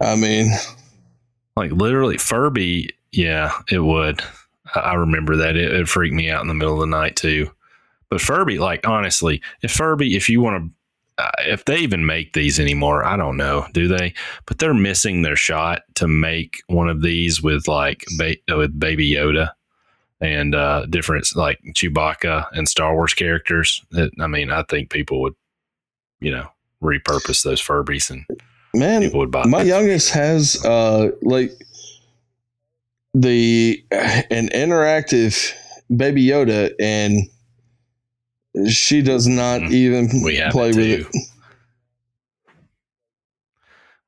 [0.00, 0.52] I mean,
[1.56, 2.90] like literally Furby?
[3.10, 4.22] Yeah, it would.
[4.74, 5.56] I, I remember that.
[5.56, 7.50] It, it freaked me out in the middle of the night too.
[8.10, 10.70] But Furby, like honestly, if Furby, if you want to,
[11.18, 14.12] uh, if they even make these anymore, I don't know, do they?
[14.44, 19.12] But they're missing their shot to make one of these with like ba- with Baby
[19.12, 19.52] Yoda
[20.20, 23.84] and uh, different like Chewbacca and Star Wars characters.
[23.92, 25.34] That I mean, I think people would,
[26.20, 26.48] you know,
[26.82, 28.26] repurpose those Furbies and
[28.74, 29.44] man, people would buy.
[29.46, 29.68] my them.
[29.68, 31.52] youngest has uh like
[33.14, 35.52] the an interactive
[35.96, 37.22] baby yoda and
[38.68, 39.70] she does not Mhm.
[39.72, 40.08] even
[40.52, 41.06] play it with it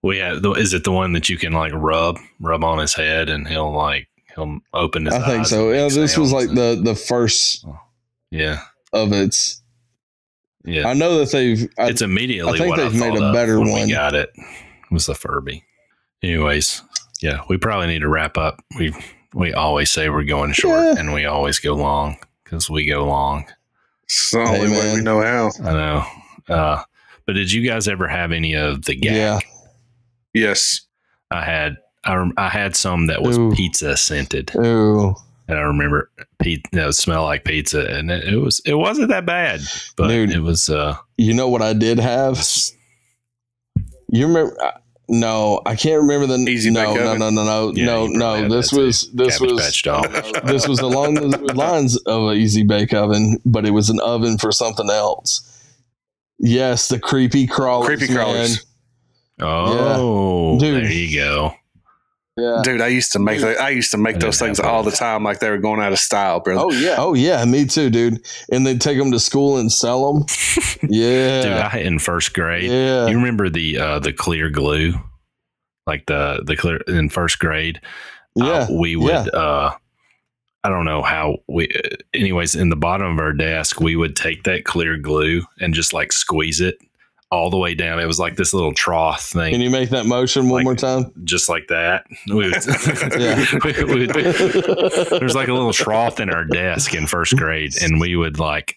[0.02, 0.42] We have.
[0.42, 3.46] the- Is it the one that you can like rub, rub on his head, and
[3.48, 5.14] he'll like he'll open his.
[5.14, 7.64] i think so yeah this was like and- the the first
[8.30, 8.60] yeah,
[8.92, 9.62] of its
[10.64, 10.86] yeah.
[10.86, 13.58] i know that they've I, it's immediately I think what they've I made a better
[13.58, 13.86] one.
[13.86, 14.30] We got it.
[14.90, 15.64] Was the Furby.
[16.22, 16.82] Anyways,
[17.20, 18.62] yeah, we probably need to wrap up.
[18.78, 18.94] We
[19.34, 20.94] we always say we're going short, Yeah.
[20.98, 23.44] and we always go long because we go long.
[24.08, 25.50] It's the Hey, only way we know how.
[25.64, 26.04] I know.
[26.54, 26.82] Uh,
[27.26, 29.14] but did you guys ever have any of the gag?
[29.14, 29.38] yeah
[30.34, 30.80] Yes.
[31.30, 31.76] I had.
[32.04, 33.52] I, rem- I had some that was Ooh.
[33.52, 34.52] pizza scented.
[34.56, 35.14] Ooh.
[35.48, 36.10] and I remember
[36.40, 39.60] Pete that would smell like pizza, and it, it was it wasn't that bad,
[39.96, 40.30] but Dude.
[40.30, 42.38] it was uh you know what i did have
[44.10, 44.56] you remember
[45.08, 48.48] no i can't remember the Easy no Bake no no no no Yeah, no no
[48.48, 49.82] this was this was
[50.44, 54.38] this was along the lines of an easy bake oven, but it was an oven
[54.38, 55.44] for something else.
[56.38, 57.86] Yes, the creepy crawlers.
[57.86, 58.16] Creepy man.
[58.16, 58.66] crawlers.
[59.40, 60.84] oh, Dude.
[60.84, 61.47] there you go.
[62.38, 62.60] Yeah.
[62.62, 65.40] Dude, I used to make I used to make those things all the time, like
[65.40, 66.60] they were going out of style, brother.
[66.60, 66.94] Oh yeah.
[66.98, 67.44] Oh yeah.
[67.44, 68.24] Me too, dude.
[68.52, 70.26] And they'd take them to school and sell them.
[70.82, 71.42] Yeah.
[71.42, 72.70] Dude, I in first grade.
[72.70, 73.06] yeah.
[73.08, 74.94] You remember the uh the clear glue,
[75.86, 77.80] like the the clear in first grade.
[78.36, 78.44] yeah.
[78.46, 79.34] uh, we would.
[79.34, 79.72] uh
[80.64, 81.68] I don't know how we.
[81.68, 85.72] Uh, anyways, in the bottom of our desk, we would take that clear glue and
[85.72, 86.78] just like squeeze it
[87.30, 88.00] all the way down.
[88.00, 89.52] It was like this little trough thing.
[89.52, 91.12] Can you make that motion one Like- more time?
[91.24, 92.06] just like that.
[92.28, 92.66] We would,
[93.20, 93.44] Yeah.
[93.64, 94.10] we would-
[95.20, 98.76] there's like a little trough in our desk in first grade, and we would like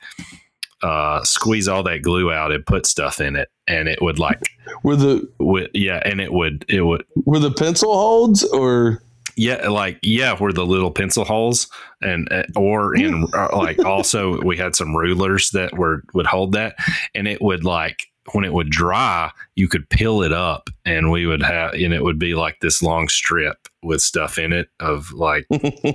[0.83, 4.41] uh, squeeze all that glue out and put stuff in it, and it would like,
[4.83, 9.01] Were the yeah, and it would, it would, were the pencil holds or
[9.37, 11.67] yeah, like yeah, were the little pencil holes,
[12.01, 16.51] and uh, or in uh, like also we had some rulers that were would hold
[16.53, 16.75] that,
[17.15, 21.25] and it would like when it would dry, you could peel it up, and we
[21.25, 25.11] would have, and it would be like this long strip with stuff in it of
[25.13, 25.45] like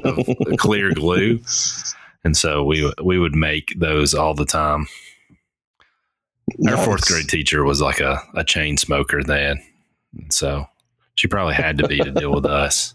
[0.04, 0.26] of
[0.58, 1.40] clear glue,
[2.24, 4.86] and so we would- we would make those all the time.
[6.68, 9.60] Our fourth grade teacher was like a, a chain smoker then,
[10.16, 10.66] and so
[11.16, 12.94] she probably had to be to deal with us.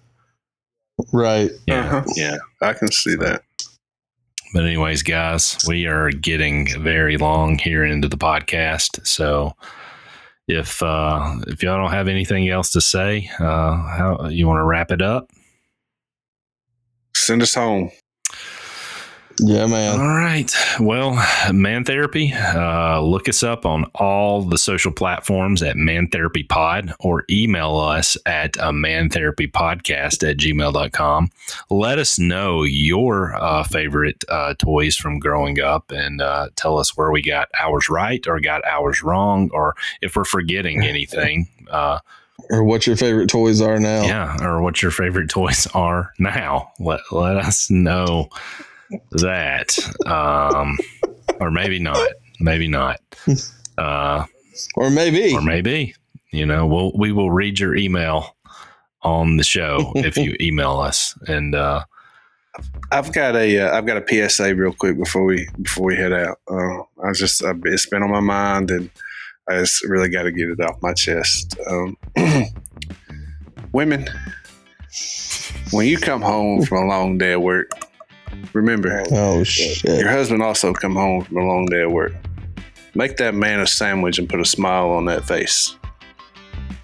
[1.12, 1.52] Right.
[1.68, 1.98] Yeah.
[1.98, 2.04] Uh-huh.
[2.16, 2.38] Yeah.
[2.62, 3.44] I can see that.
[4.54, 9.06] But anyways, guys, we are getting very long here into the podcast.
[9.08, 9.56] So
[10.48, 14.66] if uh if y'all don't have anything else to say, uh how you want to
[14.66, 15.30] wrap it up?
[17.16, 17.92] Send us home.
[19.44, 20.00] Yeah, man.
[20.00, 20.54] All right.
[20.80, 21.16] Well,
[21.52, 26.94] Man Therapy, uh, look us up on all the social platforms at Man Therapy Pod
[27.00, 31.30] or email us at uh, Man Therapy Podcast at gmail.com.
[31.72, 36.96] Let us know your uh, favorite uh, toys from growing up and uh, tell us
[36.96, 41.48] where we got ours right or got ours wrong or if we're forgetting anything.
[41.70, 41.98] Uh,
[42.52, 44.04] Or what your favorite toys are now.
[44.04, 46.72] yeah, or what your favorite toys are now.
[46.80, 48.30] Let let us know
[49.12, 49.78] that,
[50.08, 50.78] um,
[51.40, 52.08] or maybe not,
[52.40, 53.00] maybe not,
[53.78, 54.26] uh,
[54.76, 55.34] Or maybe.
[55.34, 55.96] or maybe
[56.32, 58.36] you know we'll we will read your email
[59.04, 61.84] on the show if you email us, and uh,
[62.92, 66.14] I've got a uh, I've got a PSA real quick before we before we head
[66.14, 66.38] out.
[66.50, 68.90] Uh, I just I've, it's been on my mind and
[69.50, 71.58] I just really got to get it off my chest.
[71.68, 71.98] Um,
[73.74, 74.08] women,
[75.72, 77.70] when you come home from a long day at work,
[78.54, 79.84] remember Oh, shit.
[80.00, 82.14] your husband also come home from a long day at work.
[82.96, 85.76] Make that man a sandwich and put a smile on that face.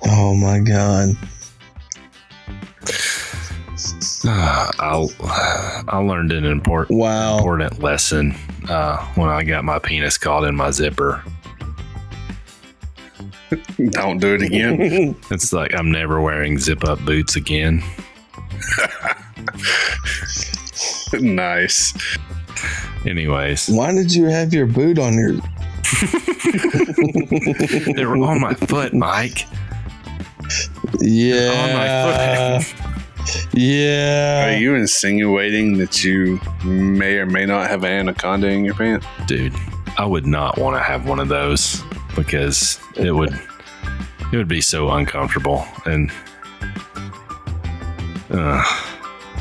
[0.07, 1.10] Oh, my God.
[4.80, 7.38] I'll I learned an important Wow.
[7.38, 8.36] important lesson
[8.69, 11.24] uh, when I got my penis caught in my zipper.
[13.91, 15.15] Don't do it again.
[15.32, 17.84] It's like I'm never wearing zip up boots again.
[21.21, 21.93] nice.
[23.05, 25.34] Anyways, Why did you have your boot on your.
[27.93, 29.45] they were on my foot, Mike.
[30.99, 31.51] Yeah.
[31.51, 32.73] On my foot.
[33.53, 34.47] Yeah.
[34.47, 39.05] Are you insinuating that you may or may not have an anaconda in your pants?
[39.25, 39.53] dude
[39.97, 41.81] i would not want to have one of those
[42.15, 43.34] because it would
[44.31, 46.11] it would be so uncomfortable and
[48.29, 48.63] uh,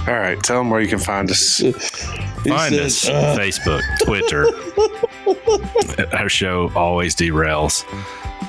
[0.06, 1.60] All right, tell them where you can find us.
[1.60, 4.46] Find said, us uh, facebook twitter
[6.16, 7.82] our show always derails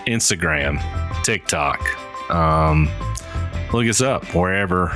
[0.06, 0.78] instagram
[1.24, 1.80] tiktok
[2.30, 2.88] um,
[3.74, 4.90] look us up wherever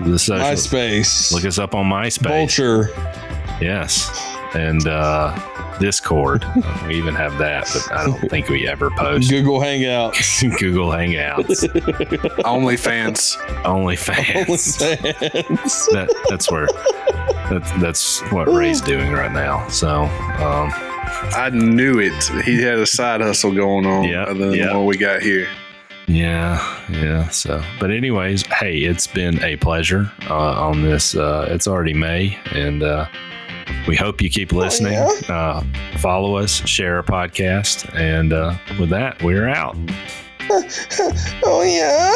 [0.00, 1.32] the social MySpace.
[1.32, 2.88] look us up on myspace Vulture.
[3.60, 4.08] yes
[4.54, 5.38] and uh
[5.80, 6.44] discord
[6.86, 10.40] we even have that but i don't think we ever post Google Hangouts.
[10.60, 11.64] Google Hangouts,
[12.44, 13.36] OnlyFans.
[13.64, 14.78] OnlyFans.
[14.84, 15.86] OnlyFans.
[15.92, 16.68] that, that's where
[17.50, 19.66] that's that's what Ray's doing right now.
[19.68, 20.70] So um,
[21.34, 22.44] I knew it.
[22.44, 24.76] He had a side hustle going on Yeah, other than yeah.
[24.76, 25.48] what we got here.
[26.06, 26.58] yeah,
[26.90, 27.28] yeah.
[27.28, 31.14] So, but anyways, hey, it's been a pleasure uh, on this.
[31.14, 33.06] Uh, it's already May, and uh,
[33.86, 34.98] we hope you keep listening.
[35.28, 35.64] Uh,
[35.98, 39.76] follow us, share our podcast, and uh, with that, we're out.
[41.42, 42.10] Oh, yeah.